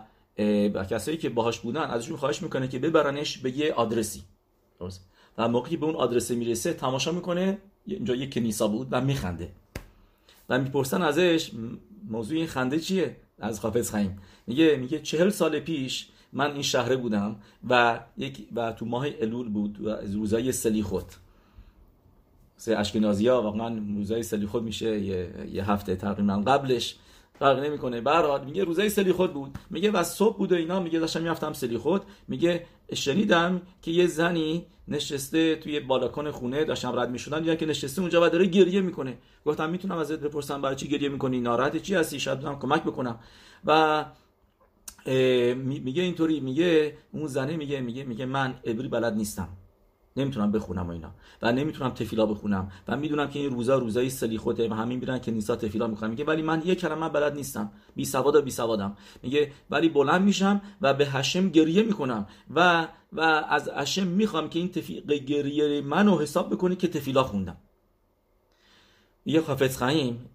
و 0.74 0.86
کسایی 0.86 1.18
که 1.18 1.30
باهاش 1.30 1.60
بودن 1.60 1.82
ازشون 1.82 2.18
خواهش 2.18 2.42
می‌کنه 2.42 2.68
که 2.68 2.80
ببرنش 2.80 3.38
به 3.38 3.58
یه 3.58 3.74
آدرسی. 3.74 4.24
و 5.38 5.48
موقعی 5.48 5.78
به 5.78 5.86
اون 5.86 5.96
آدرس 5.96 6.32
می‌رسه 6.32 6.74
تماشا 6.74 7.12
می‌کنه 7.12 7.58
اینجا 7.86 8.16
یه 8.16 8.30
کنیسا 8.30 8.68
بود 8.68 8.88
و 8.92 9.02
میخنده. 9.02 9.52
و 10.50 10.60
می‌پرسن 10.60 11.02
ازش 11.02 11.52
موضوع 12.10 12.38
این 12.38 12.48
خنده 12.48 12.80
چیه؟ 12.80 13.16
از 13.40 13.60
حافظ 13.60 13.92
خیم. 13.92 14.20
میگه 14.48 14.76
میگه 14.76 15.00
چهل 15.00 15.30
سال 15.30 15.60
پیش 15.60 16.08
من 16.34 16.52
این 16.52 16.62
شهره 16.62 16.96
بودم 16.96 17.36
و 17.70 18.00
یک 18.18 18.48
و 18.56 18.72
تو 18.72 18.86
ماه 18.86 19.08
الول 19.22 19.50
بود 19.50 19.86
و 19.86 19.90
روزای 19.90 20.52
سلیخوت. 20.52 21.18
سه 22.58 22.78
اشکنازی 22.78 23.28
ها 23.28 23.42
واقعا 23.42 23.82
روزای 23.96 24.24
سلیخوت 24.24 24.64
میشه 24.64 25.00
یه, 25.00 25.34
یه 25.52 25.72
هفته 25.72 25.96
تقریبا 25.96 26.38
قبلش. 26.38 26.96
فرق 27.42 27.60
نمی‌کنه. 27.60 28.02
برات 28.02 28.44
میگه 28.44 28.64
روزای 28.64 28.90
سلیخوت 28.90 29.34
بود. 29.34 29.58
میگه 29.70 29.92
و 29.92 30.04
صبح 30.04 30.38
بود 30.38 30.52
و 30.52 30.56
اینا. 30.56 30.80
میگه 30.80 31.00
داشتم 31.00 31.22
می‌رفتم 31.22 31.54
سلیخوت 31.54 32.02
میگه 32.28 32.66
شنیدم 32.94 33.62
که 33.82 33.92
یه 33.92 34.08
زنی 34.08 34.66
نشسته 34.88 35.56
توی 35.56 35.80
بالاکن 35.80 36.32
خونه 36.32 36.66
داشتم 36.66 37.00
رد 37.00 37.10
می‌شدم. 37.10 37.40
دیدم 37.40 37.56
که 37.56 37.66
نشسته 37.66 38.02
اونجا 38.02 38.26
و 38.26 38.30
داره 38.30 38.46
گریه 38.46 38.82
می‌کنه. 38.82 39.18
گفتم 39.46 39.70
می‌تونم 39.70 39.98
ازت 39.98 40.20
بپرسم 40.20 40.62
برای 40.62 40.76
چی 40.76 40.88
گریه 40.88 41.10
می‌کنی؟ 41.10 41.40
ناراحت 41.40 41.78
چی 41.78 41.96
هستی؟ 41.96 42.20
شاید 42.20 42.40
بتونم 42.40 42.60
کمک 42.60 42.84
بکنم. 42.84 43.20
و 43.66 44.06
میگه 45.56 46.04
اینطوری. 46.04 46.40
میگه 46.40 46.98
اون 47.12 47.28
زنه 47.28 47.58
میگه 47.58 47.82
میگه 47.82 48.04
میگه 48.04 48.26
من 48.26 48.54
ابری 48.64 48.88
بلد 48.88 49.14
نیستم. 49.14 49.48
نمی‌تونم 50.18 50.52
بخونم 50.52 50.88
و 50.88 50.92
اینا. 50.92 51.12
و 51.42 51.52
نمی‌تونم 51.52 51.90
تفیلا 51.90 52.26
بخونم. 52.26 52.72
و 52.88 52.98
می‌دونم 52.98 53.30
که 53.30 53.40
این 53.40 53.52
روزا 53.52 53.78
روزای 53.78 54.10
سلیخوته 54.10 54.70
و 54.70 54.74
همین 54.74 55.00
میرن 55.00 55.20
که 55.20 55.32
نیسا 55.32 55.56
تفیلا 55.56 55.88
می‌کنم 55.88 56.10
میگه 56.10 56.26
ولی 56.26 56.42
من 56.42 56.62
یه 56.66 56.76
کلمه 56.76 57.10
بلد 57.10 57.36
نیستم. 57.36 57.72
بی 57.96 58.06
سواد 58.06 58.36
و 58.36 58.42
بی 58.42 58.52
سوادم. 58.52 58.98
میگه 59.24 59.52
ولی 59.70 59.90
بلند 59.90 60.22
میشم 60.22 60.62
و 60.82 60.94
به 60.94 61.06
هشم 61.06 61.50
گریه 61.50 61.84
می‌کنم. 61.84 62.28
و 62.56 62.88
و 63.14 63.22
از 63.50 63.70
هشم 63.76 64.08
می‌خوام 64.08 64.50
که 64.50 64.60
این 64.60 64.72
تفیق 64.72 65.14
گریه 65.14 65.82
منو 65.82 66.20
حساب 66.20 66.54
بکنه 66.54 66.76
که 66.76 66.88
تفیلا 66.88 67.24
خوندم. 67.24 67.58
یه 69.26 69.42
خافت 69.42 69.78
خیم 69.78 70.26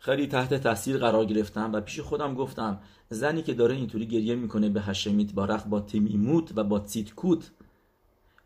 خیلی 0.00 0.26
تحت 0.26 0.54
تاثیر 0.54 0.98
قرار 0.98 1.24
گرفتم 1.24 1.72
و 1.72 1.80
پیش 1.80 2.00
خودم 2.00 2.34
گفتم 2.34 2.80
زنی 3.10 3.42
که 3.42 3.54
داره 3.54 3.74
اینطوری 3.74 4.06
گریه 4.06 4.34
می‌کنه 4.34 4.68
به 4.68 4.80
هشمیت 4.80 5.32
بارخ 5.32 5.66
با 5.66 5.80
تیمیموت 5.80 6.52
و 6.56 6.64
با 6.64 6.78
تیتکوت 6.78 7.50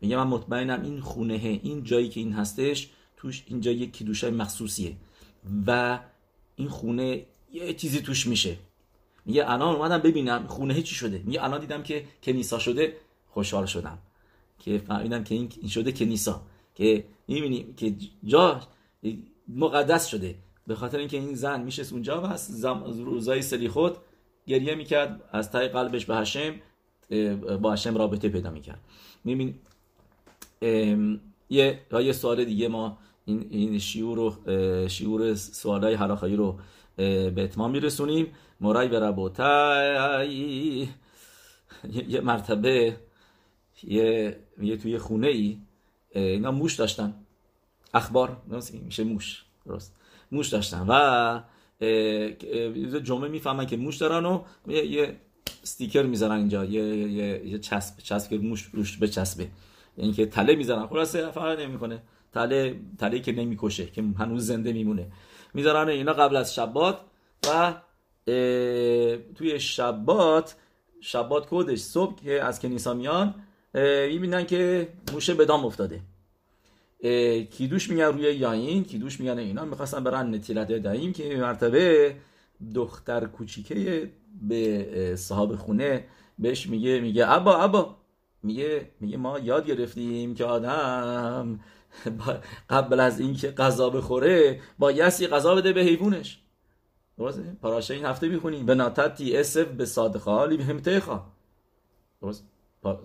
میگه 0.01 0.17
من 0.17 0.27
مطمئنم 0.27 0.81
این 0.83 0.99
خونه 0.99 1.59
این 1.63 1.83
جایی 1.83 2.09
که 2.09 2.19
این 2.19 2.33
هستش 2.33 2.89
توش 3.17 3.43
اینجا 3.47 3.71
یک 3.71 3.93
کیدوشای 3.93 4.31
مخصوصیه. 4.31 4.95
و 5.67 5.99
این 6.55 6.67
خونه 6.67 7.25
یه 7.53 7.73
چیزی 7.73 8.01
توش 8.01 8.27
میشه. 8.27 8.57
میگه 9.25 9.51
الان 9.51 9.75
اومدم 9.75 9.97
ببینم 9.97 10.47
خونه 10.47 10.81
چی 10.81 10.95
شده. 10.95 11.21
میگه 11.25 11.43
الان 11.43 11.59
دیدم 11.59 11.83
که 11.83 12.05
کنیسا 12.23 12.59
شده. 12.59 12.95
خوشحال 13.27 13.65
شدم. 13.65 13.97
که 14.59 14.77
فهمیدم 14.77 15.23
که 15.23 15.35
این 15.35 15.67
شده 15.69 15.91
کنیسا. 15.91 16.41
که 16.75 17.05
می‌بینی 17.27 17.73
که 17.77 17.95
جا 18.23 18.61
مقدس 19.47 20.07
شده. 20.07 20.35
به 20.67 20.75
خاطر 20.75 20.97
اینکه 20.97 21.17
این 21.17 21.33
زن 21.35 21.61
میشه 21.61 21.83
اونجا 21.91 22.21
و 22.21 22.25
از 22.25 22.65
روزای 22.99 23.41
سلی 23.41 23.69
خود 23.69 23.97
گریه 24.47 24.75
می‌کرد. 24.75 25.29
از 25.31 25.51
تای 25.51 25.67
قلبش 25.67 26.05
به 26.05 26.15
هشم 26.15 26.53
با 27.61 27.73
هشم 27.73 27.97
رابطه 27.97 28.29
پیدا 28.29 28.49
می‌کرد. 28.51 28.79
می‌بینی 29.23 29.55
یه 30.61 31.79
یه 31.91 32.11
سوال 32.11 32.45
دیگه 32.45 32.67
ما 32.67 32.97
این 33.25 33.47
این 33.49 33.79
شیور 33.79 34.17
رو 34.17 34.35
شیور 34.87 35.35
سوالای 35.35 35.93
حلاخایی 35.93 36.35
رو 36.35 36.59
به 36.97 37.33
اتمام 37.37 37.71
میرسونیم. 37.71 38.27
مرای 38.61 38.87
به 38.87 38.99
ربوتای 38.99 40.87
یه 42.07 42.21
مرتبه 42.21 42.95
یه 43.83 44.39
یه 44.61 44.77
توی 44.77 44.97
خونه 44.97 45.27
ای 45.27 45.57
اینا 46.15 46.51
موش 46.51 46.75
داشتن. 46.75 47.13
اخبار 47.93 48.41
میشه 48.85 49.03
موش 49.03 49.45
درست. 49.65 49.95
موش 50.31 50.49
داشتن 50.49 50.85
و 50.87 51.41
جمعه 52.99 53.29
می‌فهمن 53.29 53.65
که 53.65 53.77
موش 53.77 53.97
دارن 53.97 54.25
و 54.25 54.43
یه 54.67 55.15
استیکر 55.63 56.03
می‌ذارن 56.03 56.37
اینجا. 56.37 56.65
یه 56.65 56.83
یه, 57.11 57.47
یه 57.47 57.59
چسب 57.59 57.97
چسب 57.97 58.29
که 58.29 58.37
موش 58.37 58.69
روش 58.73 58.97
بچسبه. 58.97 59.43
یعنی 59.43 59.55
که 60.15 60.25
تله 60.25 60.55
می‌ذارن 60.55 60.87
خلاصه 60.87 61.31
فرق 61.31 61.59
نمی‌کنه. 61.59 62.03
تله 62.33 62.79
تله 62.97 63.19
که 63.19 63.31
نمی‌کشه 63.31 63.85
که 63.85 64.03
هنوز 64.19 64.47
زنده 64.47 64.73
میمونه. 64.73 65.11
می‌ذارن 65.53 65.89
اینا 65.89 66.13
قبل 66.13 66.35
از 66.35 66.55
شبات 66.55 66.97
و 67.47 67.73
توی 69.35 69.59
شبات 69.59 70.55
شبات 71.01 71.47
کودش 71.47 71.79
صبح 71.79 72.23
که 72.23 72.43
از 72.43 72.59
کنیسا 72.59 72.93
میان 72.93 73.35
می‌بینن 74.09 74.45
که 74.45 74.87
موشه 75.13 75.33
به 75.33 75.45
دام 75.45 75.65
افتاده. 75.65 76.01
کیدوش 77.51 77.89
میگن 77.89 78.05
روی 78.05 78.35
یاین 78.35 78.83
کیدوش 78.83 79.19
میگن 79.19 79.37
اینا. 79.37 79.65
می‌خواستن 79.65 80.03
برن 80.03 80.35
نتیلت 80.35 80.71
دهیم 80.71 81.13
که 81.13 81.37
مرتبه 81.37 82.15
دختر 82.75 83.25
کوچیکه 83.25 84.11
به 84.41 85.15
صاحب 85.15 85.55
خونه 85.55 86.05
بهش 86.39 86.67
میگه 86.67 86.99
میگه 86.99 87.31
ابا 87.31 87.57
ابا. 87.57 88.00
میگه 88.43 88.91
میگه 88.99 89.17
ما 89.17 89.39
یاد 89.39 89.65
گرفتیم 89.65 90.35
که 90.35 90.45
آدم 90.45 91.59
قبل 92.69 92.99
از 92.99 93.19
اینکه 93.19 93.51
غذا 93.51 93.89
بخوره 93.89 94.59
با 94.79 94.91
یسی 94.91 95.27
غذا 95.27 95.55
بده 95.55 95.73
به 95.73 95.81
حیوانش. 95.81 96.39
درسته؟ 97.17 97.57
پاراشه 97.61 97.93
این 97.93 98.05
هفته 98.05 98.27
می‌خونیم. 98.27 98.65
به 98.65 98.75
ناتتی 98.75 99.37
اسف 99.37 99.67
به 99.67 99.85
صادقالی 99.85 100.57
به 100.57 100.63
همتخا 100.63 101.25
درست؟ 102.21 102.45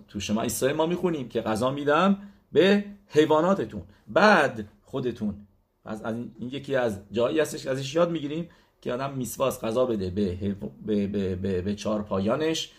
تو 0.07 0.19
شما 0.19 0.41
اسرائیل 0.41 0.77
ما 0.77 0.85
می‌خونیم 0.85 1.29
که 1.29 1.41
غذا 1.41 1.71
میدم 1.71 2.17
به 2.51 2.85
حیواناتتون. 3.07 3.81
بعد 4.07 4.67
خودتون. 4.83 5.47
از, 5.85 6.05
این 6.05 6.49
یکی 6.51 6.75
از 6.75 6.99
جایی 7.11 7.39
هستش 7.39 7.63
که 7.63 7.69
ازش 7.69 7.95
یاد 7.95 8.11
می‌گیریم 8.11 8.49
که 8.81 8.93
آدم 8.93 9.13
میسواس 9.13 9.63
غذا 9.63 9.85
بده 9.85 10.09
به, 10.09 10.55
به, 10.85 11.07
به, 11.07 11.35
به, 11.35 11.61
به 11.61 11.75
چهار 11.75 12.03
پایانش 12.03 12.71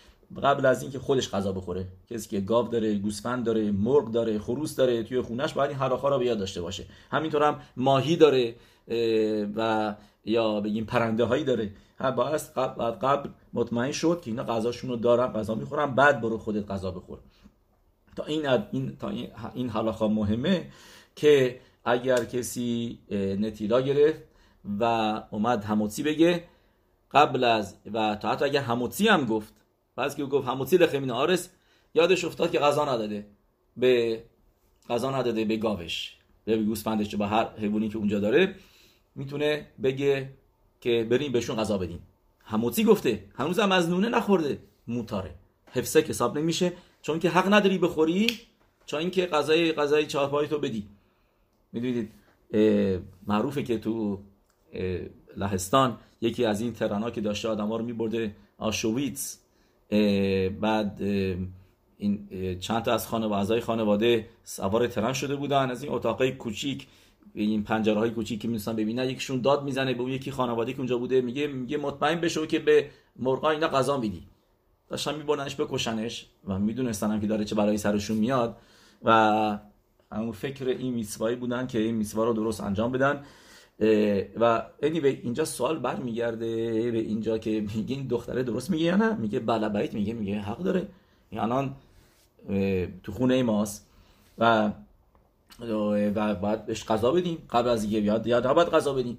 قبل 0.42 0.66
از 0.66 0.82
اینکه 0.82 0.98
خودش 0.98 1.30
غذا 1.30 1.52
بخوره. 1.52 1.86
کسی 2.10 2.28
که 2.28 2.40
گاو 2.40 2.68
داره 2.68 2.94
گوسفند 2.94 3.44
داره 3.44 3.70
مرغ 3.70 4.10
داره 4.10 4.38
خروس 4.38 4.76
داره 4.76 5.02
توی 5.02 5.20
خونش 5.20 5.52
باید 5.52 5.70
این 5.70 5.78
حراخا 5.78 6.08
رو 6.08 6.18
بیاد 6.18 6.38
داشته 6.38 6.60
باشه. 6.60 6.86
همینطور 7.10 7.42
هم 7.42 7.60
ماهی 7.76 8.16
داره 8.16 8.54
و 9.56 9.94
یا 10.24 10.60
بگیم 10.60 10.84
پرنده 10.84 11.24
هایی 11.24 11.44
داره 11.44 11.70
باید 12.16 12.40
قبل, 12.56 12.90
قبل 12.90 13.30
مطمئن 13.52 13.92
شد 13.92 14.20
که 14.24 14.30
اینا 14.30 14.44
غذاشون 14.44 14.90
رو 14.90 14.96
دارن 14.96 15.26
غذا 15.32 15.54
می‌خورن 15.54 15.94
بعد 15.94 16.20
برو 16.20 16.38
خودت 16.38 16.70
غذا 16.70 16.90
بخور. 16.90 17.18
تا 18.16 18.24
این 18.24 18.46
این 18.72 18.96
تا 18.96 19.08
این, 19.08 19.28
این 19.54 19.70
مهمه 20.00 20.68
که 21.16 21.60
اگر 21.84 22.24
کسی 22.24 22.98
نتیلا 23.40 23.80
گرفت 23.80 24.22
و 24.80 24.82
اومد 25.30 25.64
هموتی 25.64 26.02
بگه 26.02 26.44
قبل 27.12 27.44
از 27.44 27.74
و 27.92 28.16
تا 28.16 28.30
حتی 28.30 28.44
اگر 28.44 28.60
هموتی 28.60 29.08
هم 29.08 29.26
گفت 29.26 29.54
پس 29.98 30.16
که 30.16 30.24
گفت 30.24 30.48
هموتی 30.48 30.76
لخمین 30.76 31.10
آرس 31.10 31.50
یادش 31.94 32.24
افتاد 32.24 32.50
که 32.50 32.58
غذا 32.58 32.84
نداده. 32.84 33.26
به 33.76 34.22
غذا 34.90 35.10
نداده 35.10 35.44
به 35.44 35.56
گاوش. 35.56 36.16
به 36.44 36.56
گوسفندش 36.56 37.14
به 37.14 37.26
هر 37.26 37.48
حیوانی 37.58 37.88
که 37.88 37.96
اونجا 37.98 38.20
داره 38.20 38.54
می‌تونه 39.14 39.66
بگه 39.82 40.30
که 40.80 41.06
بریم 41.10 41.32
بهشون 41.32 41.56
غذا 41.56 41.78
بدیم. 41.78 42.02
هموتی 42.44 42.84
گفته؟ 42.84 43.24
هنوز 43.34 43.58
هم 43.58 43.72
از 43.72 43.90
نونه 43.90 44.08
نخورده. 44.08 44.58
موتاره. 44.86 45.34
حفظه 45.72 46.00
حساب 46.00 46.38
نمیشه. 46.38 46.72
چون 47.02 47.18
که 47.18 47.30
حق 47.30 47.52
نداری 47.52 47.78
بخوری 47.78 48.26
چون 48.86 49.00
اینکه 49.00 49.26
غذای 49.26 49.72
غذای 49.72 50.06
چهارپای 50.06 50.48
تو 50.48 50.58
بدی. 50.58 50.88
می‌دونید 51.72 52.10
معروفه 53.26 53.62
که 53.62 53.78
تو 53.78 54.22
لهستان 55.36 55.98
یکی 56.20 56.44
از 56.44 56.60
این 56.60 56.72
ترانا 56.72 57.10
که 57.10 57.20
داشته 57.20 57.48
آدم 57.48 57.68
ها 57.68 57.76
رو 57.76 57.84
میبرده 57.84 58.36
آشویتس. 58.58 59.38
بعد 60.60 61.02
این 61.96 62.28
چند 62.60 62.82
تا 62.82 62.94
از 62.94 63.08
خانواده 63.08 63.60
خانواده 63.60 64.28
سوار 64.44 64.86
ترن 64.86 65.12
شده 65.12 65.36
بودن. 65.36 65.70
از 65.70 65.82
این 65.82 65.92
اتاقای 65.92 66.32
کوچیک 66.32 66.86
این 67.34 67.62
پنجره 67.62 67.98
های 67.98 68.10
کوچیک 68.10 68.40
که 68.40 68.48
می‌تونن 68.48 68.76
ببینن 68.76 69.10
یکیشون 69.10 69.40
داد 69.40 69.64
می‌زنه 69.64 69.94
به 69.94 70.02
اون 70.02 70.12
یکی 70.12 70.30
خانواده 70.30 70.72
که 70.72 70.78
اونجا 70.78 70.98
بوده. 70.98 71.20
میگه 71.20 71.46
میگه 71.46 71.76
مطمئن 71.76 72.20
بشو 72.20 72.46
که 72.46 72.58
به 72.58 72.90
مرغا 73.16 73.50
اینا 73.50 73.68
غذا 73.68 73.96
میدی. 73.96 74.22
داشتن 74.88 75.14
میبرنش 75.14 75.60
بکشنش 75.60 76.26
و 76.44 76.58
می‌دونستن 76.58 77.20
که 77.20 77.26
داره 77.26 77.44
چه 77.44 77.54
برای 77.54 77.78
سرشون 77.78 78.16
میاد. 78.16 78.56
و 79.04 79.58
همون 80.12 80.32
فکر 80.32 80.68
این 80.68 80.94
میسوایی 80.94 81.36
بودن 81.36 81.66
که 81.66 81.78
این 81.78 81.94
میسوا 81.94 82.24
رو 82.24 82.32
درست 82.32 82.60
انجام 82.60 82.92
بدن. 82.92 83.24
و 84.40 84.62
anyway 84.82 85.04
اینجا 85.04 85.44
سوال 85.44 85.78
برمیگرده 85.78 86.46
به 86.90 86.98
اینجا 86.98 87.38
که 87.38 87.50
میگه 87.60 87.96
این 87.96 88.06
دختره 88.06 88.42
درست 88.42 88.70
میگه 88.70 88.84
یا 88.84 88.96
نه؟ 88.96 89.14
میگه 89.14 89.40
بله 89.40 89.68
بیت 89.68 89.94
میگه 89.94 90.12
میگه 90.12 90.40
حق 90.40 90.58
داره. 90.58 90.88
یعنی 91.32 91.70
تو 93.02 93.12
خونه 93.12 93.42
ماست. 93.42 93.86
و 94.38 94.72
و 95.60 96.34
بعد 96.34 96.66
بهش 96.66 96.84
غذا 96.84 97.12
بدیم 97.12 97.38
قبل 97.50 97.68
از 97.68 97.82
اینکه 97.82 98.00
بیاد. 98.00 98.26
یاد 98.26 98.52
باید 98.52 98.68
غذا 98.68 98.92
بدیم. 98.92 99.18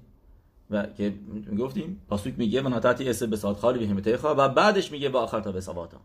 و 0.70 0.86
که 0.86 1.14
گفتیم 1.58 2.00
پاسوک 2.08 2.34
میگه 2.36 2.60
من 2.60 2.72
حتی 2.72 3.08
اسه 3.08 3.26
به 3.26 3.36
ساعت 3.36 3.56
خالی 3.56 3.86
به 3.86 4.18
و 4.22 4.48
بعدش 4.48 4.92
میگه 4.92 5.08
با 5.08 5.20
آخر 5.20 5.40
تا 5.40 5.52
به 5.52 5.60
سواتا 5.60 6.00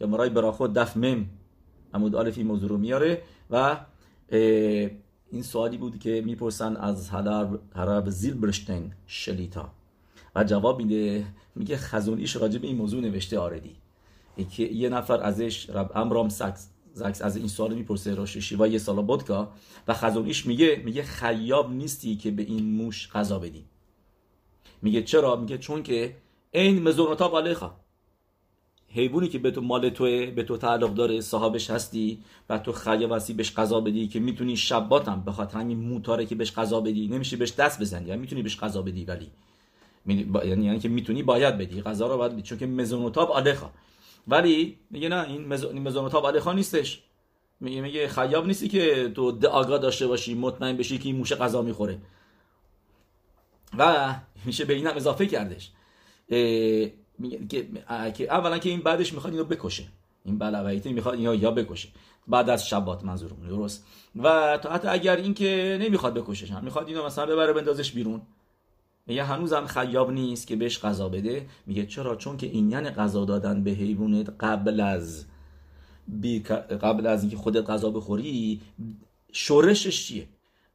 یا 0.00 0.06
مرای 0.06 0.30
برا 0.30 0.52
خود 0.52 0.74
دف 0.74 0.96
مم. 0.96 1.26
عمود 1.94 2.14
آلفی 2.14 2.42
موضوع 2.42 2.68
رو 2.68 2.76
میاره. 2.76 3.22
و 3.50 3.76
این 5.34 5.42
سوالی 5.42 5.76
بود 5.76 5.98
که 5.98 6.22
می‌پرسن 6.26 6.76
از 6.76 7.10
هرب 7.74 8.10
زیل 8.10 8.34
برشتن 8.34 8.90
شلیتا. 9.06 9.72
و 10.34 10.44
جواب 10.44 10.78
میده 10.78 11.24
میگه 11.54 11.76
خزونیش 11.76 12.36
راجع 12.36 12.58
به 12.58 12.66
این 12.66 12.76
موضوع 12.76 13.00
نوشته 13.00 13.38
آردی 13.38 13.76
که 14.50 14.62
یه 14.62 14.88
نفر 14.88 15.20
ازش 15.20 15.70
رب 15.70 15.92
امرام 15.94 16.28
سکس 16.28 16.68
زکس 16.92 17.22
از 17.22 17.36
این 17.36 17.48
سوال 17.48 17.74
می‌پرسه 17.74 18.14
راش 18.14 18.36
شیوا 18.36 18.66
یه 18.66 18.78
سالا 18.78 19.02
بودکا 19.02 19.52
و 19.88 19.94
خزونیش 19.94 20.46
میگه 20.46 20.82
میگه 20.84 21.02
خیاب 21.02 21.72
نیستی 21.72 22.16
که 22.16 22.30
به 22.30 22.42
این 22.42 22.64
موش 22.64 23.08
غذا 23.12 23.38
بدی. 23.38 23.64
میگه 24.82 25.02
چرا؟ 25.02 25.36
میگه 25.36 25.58
چون 25.58 25.82
که 25.82 26.16
این 26.50 26.82
مزونتا 26.82 27.28
بالخا 27.28 27.83
حیوانی 28.94 29.28
که 29.28 29.38
به 29.38 29.50
تو 29.50 29.60
مال 29.60 29.88
توه 29.88 30.26
به 30.26 30.42
تو 30.42 30.56
تعلق 30.56 30.94
داره 30.94 31.20
صاحبش 31.20 31.70
هستی 31.70 32.18
و 32.48 32.58
تو 32.58 32.72
خیاب 32.72 33.12
هستی 33.12 33.32
بهش 33.32 33.54
غذا 33.54 33.80
بدی 33.80 34.08
که 34.08 34.20
می‌تونی 34.20 34.56
شباتم 34.56 35.22
به 35.26 35.32
خاطر 35.32 35.58
همین 35.58 35.78
موتاره 35.78 36.26
که 36.26 36.34
بهش 36.34 36.52
غذا 36.52 36.80
بدی 36.80 37.08
نمیشه 37.08 37.36
بهش 37.36 37.52
دست 37.52 37.80
بزنی 37.80 38.08
یعنی 38.08 38.20
می‌تونی 38.20 38.42
بهش 38.42 38.60
غذا 38.60 38.82
بدی 38.82 39.04
ولی. 39.04 39.30
یعنی 40.06 40.64
یعنی 40.64 40.78
که 40.78 40.88
می‌تونی 40.88 41.22
باید 41.22 41.58
بدی 41.58 41.82
غذا 41.82 42.06
رو 42.06 42.16
باید 42.16 42.32
بدی 42.32 42.42
چون 42.42 42.58
که 42.58 42.66
مزونوتاب 42.66 43.30
آلخا 43.30 43.70
ولی 44.28 44.78
میگه 44.90 45.08
نه 45.08 45.28
این 45.28 45.46
مزونوتاب 45.82 46.24
آلخا 46.24 46.52
نیستش. 46.52 47.02
میگه 47.60 47.80
میگه 47.80 48.08
خیاب 48.08 48.46
نیستی 48.46 48.68
که 48.68 49.12
تو 49.14 49.48
آگاه 49.48 49.78
داشته 49.78 50.06
باشی 50.06 50.34
مطمئن 50.34 50.76
بشی 50.76 50.98
که 50.98 51.04
این 51.04 51.16
موشه 51.16 51.36
غذا 51.36 51.62
می‌خوره. 51.62 51.98
و 53.78 54.14
میشه 54.44 54.64
به 54.64 54.74
این 54.74 54.86
هم 54.86 54.96
اضافه 54.96 55.26
کردش. 55.26 55.70
میگه 57.18 57.46
که 58.12 58.34
اولا 58.34 58.58
که 58.58 58.68
این 58.68 58.80
بعدش 58.80 59.12
می‌خواد 59.12 59.32
اینو 59.32 59.44
بکشه. 59.44 59.84
این 60.24 60.38
بلویتی 60.38 60.92
می‌خواد 60.92 61.14
اینو 61.14 61.34
یا 61.34 61.50
بکشه. 61.50 61.88
بعد 62.28 62.50
از 62.50 62.68
شبات 62.68 63.04
منظورم 63.04 63.36
درست؟ 63.48 63.86
و 64.16 64.58
تا 64.62 64.70
حتی 64.70 64.88
اگر 64.88 65.16
این 65.16 65.34
که 65.34 65.78
نمی‌خواد 65.80 66.14
بکشش 66.14 66.50
هم 66.50 66.64
می‌خواد 66.64 66.88
اینو 66.88 67.06
مثلا 67.06 67.26
ببره 67.26 67.52
بندازش 67.52 67.92
بیرون. 67.92 68.22
میگه 69.06 69.24
هنوزم 69.24 69.66
خیاب 69.66 70.10
نیست 70.10 70.46
که 70.46 70.56
بهش 70.56 70.78
غذا 70.78 71.08
بده. 71.08 71.46
میگه 71.66 71.86
چرا؟ 71.86 72.16
چون 72.16 72.36
که 72.36 72.46
این 72.46 72.70
یعنی 72.70 72.90
غذا 72.90 73.24
دادن 73.24 73.64
به 73.64 73.70
حیوانت 73.70 74.34
قبل 74.40 74.80
از 74.80 75.24
بی... 76.08 76.40
قبل 76.82 77.06
از 77.06 77.22
اینکه 77.22 77.36
خودت 77.36 77.70
غذا 77.70 77.90
بخوری 77.90 78.60
شورشش 79.32 80.06
چیه؟ 80.06 80.28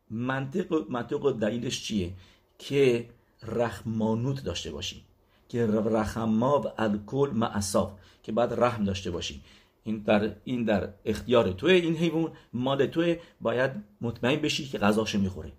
منطق 0.10 0.86
منطق 0.90 1.40
دلیلش 1.40 1.84
چیه؟ 1.84 2.14
که 2.60 3.10
رحمانوت 3.44 4.44
داشته 4.44 4.72
باشی. 4.72 5.04
که 5.50 5.68
رحما 5.68 6.62
و 6.62 6.66
الکل 6.78 7.30
معصاف 7.34 7.92
که 8.24 8.32
بعد 8.32 8.54
رحم 8.64 8.84
داشته 8.84 9.12
باشی 9.12 9.42
این 9.84 9.98
در 9.98 10.32
این 10.44 10.64
در 10.64 10.90
اختیار 11.06 11.52
توی 11.52 11.74
این 11.74 11.96
حیوان 11.96 12.32
مال 12.54 12.86
توی 12.86 13.18
باید 13.42 13.72
مطمئن 14.02 14.42
بشی 14.42 14.68
که 14.68 14.78
غذاشو 14.78 15.20
می‌خوره 15.20 15.52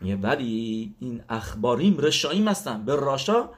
میگه 0.00 0.16
ولی 0.16 0.94
این 1.00 1.22
اخباریم 1.28 1.98
رشاییم 1.98 2.48
هستن. 2.48 2.84
به 2.84 2.96
راشا 2.96 3.48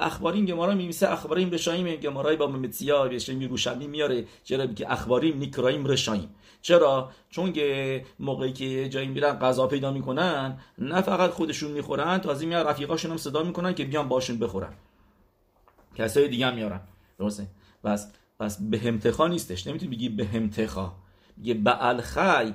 اخباریم 0.00 0.46
گمارا 0.46 0.74
میمیسه 0.74 1.12
اخباریم 1.12 1.50
رشاییم 1.50 1.96
گمارای 1.96 2.36
با 2.36 2.46
ممتیا 2.46 3.08
بشه 3.08 3.34
میروشمی 3.34 3.86
میاره 3.86 4.24
چرا؟ 4.44 4.66
که 4.66 4.92
اخباریم 4.92 5.38
نیکرایم 5.38 5.86
رشاییم 5.86 6.28
چرا؟ 6.62 7.10
چون 7.30 7.52
که 7.52 8.04
موقعی 8.20 8.52
که 8.52 8.88
جایی 8.88 9.08
میرن 9.08 9.32
غذا 9.32 9.66
پیدا 9.66 9.90
می‌کنن 9.90 10.58
نه 10.78 11.00
فقط 11.00 11.30
خودشون 11.30 11.70
می‌خورن 11.70 12.18
تازه 12.18 12.46
میان 12.46 12.66
رفیقاشون 12.66 13.10
هم 13.10 13.16
صدا 13.16 13.42
می‌کنن 13.42 13.74
که 13.74 13.84
بیان 13.84 14.08
باشون 14.08 14.38
بخورن. 14.38 14.72
کسای 15.94 16.28
دیگه 16.28 16.46
هم 16.46 16.54
میارن. 16.54 16.80
درسته؟ 17.18 17.46
بس 17.84 18.12
پس 18.40 18.62
به 18.62 18.78
همتخا 18.78 19.28
نیستش. 19.28 19.66
نمی‌تونی 19.66 19.96
بگی 19.96 20.08
به 20.08 20.24
همتخا. 20.24 20.92
میگه 21.36 21.54
به 21.54 21.86
الخی 21.86 22.54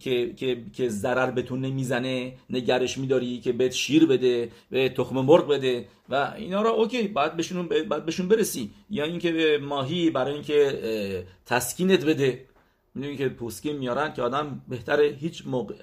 که 0.00 0.34
که 0.34 0.64
که 0.72 0.88
ضرر 0.88 1.30
بهتون 1.30 1.60
نمی‌زنه 1.60 2.34
نگرش 2.50 2.98
میداری 2.98 3.40
که 3.40 3.52
بهت 3.52 3.72
شیر 3.72 4.06
بده 4.06 4.50
به 4.70 4.88
تخم 4.88 5.20
مرغ 5.20 5.48
بده 5.48 5.88
و 6.08 6.34
اینا 6.36 6.62
را 6.62 6.70
اوکی 6.70 7.08
بعد 7.08 7.36
بهشون 7.36 7.68
بعد 7.68 8.04
بهشون 8.06 8.28
برسی. 8.28 8.70
یا 8.90 9.04
اینکه 9.04 9.58
ماهی 9.62 10.10
برای 10.10 10.34
اینکه 10.34 11.26
تسکینت 11.46 12.04
بده. 12.04 12.46
می‌دونی 12.94 13.16
که 13.16 13.28
پوسکین 13.28 13.76
میارن 13.76 14.12
که 14.12 14.22
آدم 14.22 14.62
بهتره 14.68 15.06
هیچ 15.20 15.46
موقع 15.46 15.74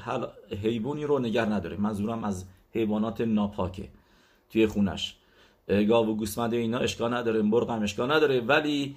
حیوانی 0.64 1.04
رو 1.04 1.20
نگر 1.20 1.46
نداره. 1.46 1.78
منظورم 1.78 2.24
از 2.24 2.46
حیوانات 2.72 3.22
ناپاکه 3.22 3.90
توی 4.50 4.68
خونش. 4.68 5.16
گاو 5.70 6.10
و 6.10 6.16
گوسفند 6.16 6.54
اینا 6.54 6.78
اشکال 6.78 7.14
نداره 7.14 7.42
مرغ 7.42 7.70
هم 7.72 7.84
اشکال 7.84 8.12
نداره. 8.12 8.42
ولی 8.42 8.96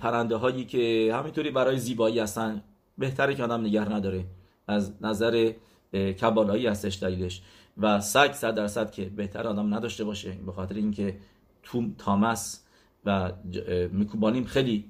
پرنده 0.00 0.36
هایی 0.36 0.64
که 0.64 1.12
همینطوری 1.14 1.50
برای 1.50 1.78
زیبایی 1.78 2.18
هستن 2.18 2.62
بهتره 2.98 3.34
که 3.34 3.44
آدم 3.44 3.60
نگر 3.60 3.94
نداره. 3.94 4.24
از 4.68 4.92
نظر 5.00 5.52
کبالایی 5.92 6.66
هستش 6.66 7.02
دلیلش. 7.02 7.42
و 7.78 8.00
سگ 8.00 8.32
صد 8.32 8.54
درصد 8.54 8.90
که 8.90 9.04
بهتر 9.04 9.46
آدم 9.46 9.74
نداشته 9.74 10.04
باشه 10.04 10.32
به 10.46 10.52
خاطر 10.52 10.74
اینکه 10.74 11.16
تو 11.62 11.84
تامس 11.98 12.64
و 13.04 13.32
מקובלים 13.92 14.44
خیلی 14.44 14.84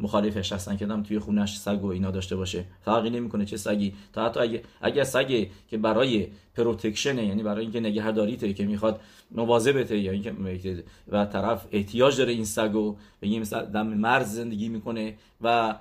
مخالفش 0.00 0.52
هستن 0.52 0.76
که 0.76 0.86
توی 0.86 1.18
خونش 1.18 1.58
سگ 1.58 1.84
و 1.84 1.86
اینا 1.86 2.10
داشته 2.10 2.36
باشه. 2.36 2.64
فرقی 2.84 3.10
نمی‌کنه 3.10 3.44
چه 3.44 3.56
سگی. 3.56 3.94
تا 4.12 4.24
حتی 4.24 4.40
اگه 4.40 4.62
اگه 4.80 5.04
سگی 5.04 5.50
که 5.68 5.78
برای 5.78 6.28
protection 6.56 7.18
یعنی 7.18 7.42
برای 7.42 7.62
اینکه 7.62 7.80
نگهداریته 7.80 8.52
که 8.52 8.66
می‌خواد 8.66 9.00
مواظبته 9.30 9.98
یا 9.98 10.12
اینکه 10.12 10.84
و 11.08 11.26
طرف 11.26 11.66
احتیاج 11.72 12.18
داره 12.18 12.32
این 12.32 12.44
سگو 12.44 12.96
بگیم 13.22 13.42
دم 13.44 13.86
مرز 13.86 14.34
زندگی 14.34 14.68
می‌کنه 14.68 15.14
و 15.40 15.74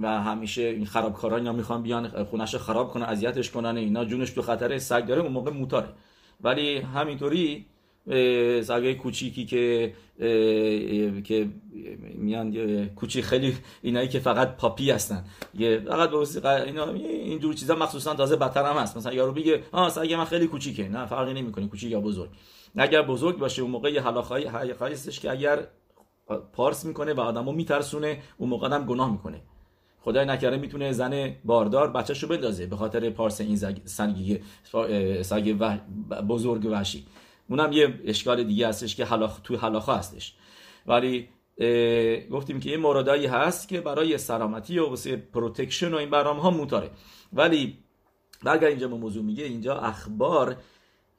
و 0.00 0.22
همیشه 0.22 0.62
این 0.62 0.86
خرابکاران 0.86 1.46
یا 1.46 1.52
می‌خوان 1.52 1.82
بیان 1.82 2.24
خونش 2.24 2.56
خراب 2.56 2.90
کنن 2.90 3.04
اذیتش 3.04 3.50
کنن 3.50 3.76
اینا 3.76 4.04
جونش 4.04 4.30
تو 4.30 4.42
خطر 4.42 4.78
سگ 4.78 5.06
داره 5.06 5.22
اون 5.22 5.32
موقع 5.32 5.50
מותר 5.50 5.75
ه. 5.75 5.88
ولی 6.40 6.78
همینطوری 6.78 7.66
سگای 8.62 8.94
کوچیکی 8.94 9.44
که 9.44 9.92
که 11.24 11.48
میان 12.14 12.86
کوچی 12.86 13.22
خیلی 13.22 13.56
اینایی 13.82 14.08
که 14.08 14.18
فقط 14.18 14.56
پاپی 14.56 14.90
هستن. 14.90 15.24
یه 15.54 15.82
فقط 15.86 16.46
اینا 16.46 16.92
این 16.92 17.38
جور 17.38 17.54
چیزا 17.54 17.74
مخصوصا 17.74 18.14
تازه 18.14 18.36
بدتر 18.36 18.64
هم 18.64 18.76
هست. 18.76 18.96
مثلا 18.96 19.12
یارو 19.12 19.32
میگه 19.32 19.62
آ 19.72 19.88
سگ 19.88 20.12
من 20.12 20.24
خیلی 20.24 20.46
کوچیکه. 20.46 20.88
نه 20.88 21.06
فرقی 21.06 21.34
نمی‌کنه 21.34 21.68
کوچیک 21.68 21.92
یا 21.92 22.00
بزرگ. 22.00 22.30
اگر 22.76 23.02
بزرگ 23.02 23.38
باشه 23.38 23.62
اون 23.62 23.70
موقع 23.70 23.98
حلاخای 23.98 24.46
هستش 24.80 25.20
که 25.20 25.30
اگر 25.30 25.66
پارس 26.52 26.84
می‌کنه 26.84 27.12
و 27.12 27.20
آدمو 27.20 27.52
میترسونه 27.52 28.18
اون 28.38 28.48
موقع 28.48 28.68
هم 28.68 28.86
گناه 28.86 29.12
می‌کنه. 29.12 29.40
خدای 30.00 30.26
نکره 30.26 30.56
می‌تونه 30.56 30.92
زن 30.92 31.34
باردار 31.44 31.90
بچهشو 31.90 32.28
بندازه 32.28 32.66
به 32.66 32.76
خاطر 32.76 33.10
پارس 33.10 33.40
این 33.40 33.56
سنگی 33.84 34.38
سگ 35.22 35.56
بزرگ 36.28 36.66
وحشی. 36.66 37.06
اونم 37.48 37.72
یه 37.72 38.00
اشکال 38.04 38.44
دیگه 38.44 38.68
هستش 38.68 38.96
که 38.96 39.04
הלכה 39.04 39.40
توی 39.40 39.56
הלכה 39.56 39.94
هستش. 39.94 40.34
ولی 40.86 41.28
گفتیم 42.30 42.60
که 42.60 42.70
یه 42.70 42.76
موردایی 42.76 43.26
هست 43.26 43.68
که 43.68 43.80
برای 43.80 44.18
سلامتی 44.18 44.78
و 44.78 44.88
واسه 44.88 45.16
protection 45.16 45.94
و 45.94 45.96
این 45.96 46.10
برنامه 46.10 46.42
ها 46.42 46.50
מותר 46.50 46.77
ه. 46.77 46.90
ولی 47.32 47.78
برگر 48.42 48.68
اینجا 48.68 48.88
موضوع 48.88 49.22
میگه 49.22 49.44
اینجا 49.44 49.78
עכבר 49.78 50.56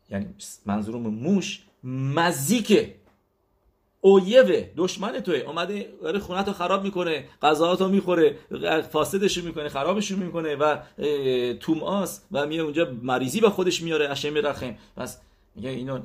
یعنی 0.10 0.28
منظورم 0.66 1.02
موش 1.02 1.64
מזיק 1.84 2.96
ه 4.02 4.13
אויב 4.13 4.58
ه 4.58 4.70
دشمن 4.78 5.20
توه. 5.20 5.36
اومده 5.36 5.94
داره 6.02 6.20
خونت 6.20 6.48
رو 6.48 6.54
خراب 6.54 6.84
می‌کنه 6.84 7.26
غذاهات 7.42 7.82
رو 7.82 7.88
می‌خوره 7.88 8.38
فاسدش 8.92 9.38
می‌کنه 9.38 9.70
خرابش 9.70 10.12
می‌کنه 10.12 10.56
و 10.56 10.78
توماس 11.54 12.22
و 12.32 12.46
میه 12.46 12.62
اونجا 12.62 12.92
مریضی 13.02 13.42
به 13.42 13.50
خودش 13.50 13.82
میاره 13.82 14.10
اشم 14.10 14.38
رخم. 14.38 14.76
پس 14.98 15.22
میگه 15.56 15.70
اینو 15.70 16.00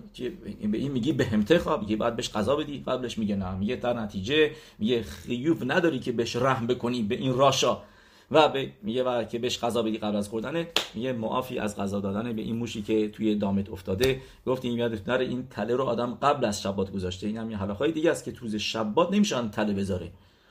به 0.63 0.79
این 0.79 0.93
میگی 0.93 1.13
به 1.13 1.25
همته 1.25 1.59
خواب 1.59 1.83
میگه 1.83 1.97
بعد 1.97 2.17
بهش 2.17 2.29
قضا 2.29 2.57
بدی 2.57 2.83
قبلش 2.87 3.19
میگه 3.19 3.37
نه. 3.37 3.55
میگه 3.55 3.77
در 3.77 3.93
نتیجه 3.93 4.51
میگه 4.79 5.03
خیوف 5.03 5.63
نداری 5.67 5.99
که 5.99 6.13
بهش 6.13 6.37
رحم 6.37 6.67
بکنی 6.67 7.03
به 7.03 7.15
این 7.15 7.35
راشا. 7.35 7.79
و 8.31 8.49
به 8.49 8.73
میگه 8.83 9.03
و 9.03 9.25
که 9.25 9.39
بهش 9.39 9.59
غذا 9.59 9.83
بدی 9.83 9.99
قبل 9.99 10.17
از 10.17 10.29
خوردنه. 10.29 10.69
میگه 10.95 11.13
معافی 11.13 11.59
از 11.59 11.77
غذا 11.77 12.01
دادن 12.01 12.33
به 12.33 12.43
این 12.43 12.57
موشی 12.57 12.83
که 12.83 13.09
توی 13.09 13.35
دامت 13.35 13.71
افتاده. 13.71 14.21
گفتیم 14.47 14.79
یادت 14.79 15.09
نره 15.09 15.25
این 15.25 15.47
تله 15.51 15.77
رو 15.77 15.85
آدم 15.85 16.15
قبل 16.23 16.45
از 16.45 16.63
شبات 16.63 16.93
گذاشته. 16.93 17.27
این 17.27 17.37
هم 17.37 17.51
یه 17.51 17.57
حلاخای 17.57 17.93
دیگه 17.93 18.11
است 18.11 18.25
که 18.25 18.33
توی 18.33 18.61
شبات 18.61 19.13
نمیشن 19.13 19.49
تله 19.49 19.73
بذاره. 19.73 20.11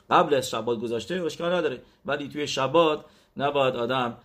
قبل 0.10 0.33
از 0.33 0.49
شبات 0.49 0.79
گذاشته 0.79 1.23
اشکال 1.25 1.53
نداره. 1.53 1.81
ولی 2.05 2.27
توی 2.27 2.47
شبات 2.47 3.05
نباید 3.38 3.75
آدم 3.75 4.17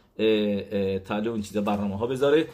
تله 1.05 1.31
اون 1.31 1.43
چیزا 1.43 1.61
برنامه 1.61 1.99
ها 1.99 2.07
بذاره 2.07 2.47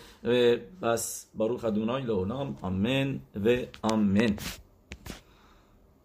بس 0.82 1.26
باروخ 1.34 1.64
ادونای 1.64 2.02
لونام 2.02 2.56
آمن 2.62 3.20
و 3.44 3.56
آمن 3.82 4.36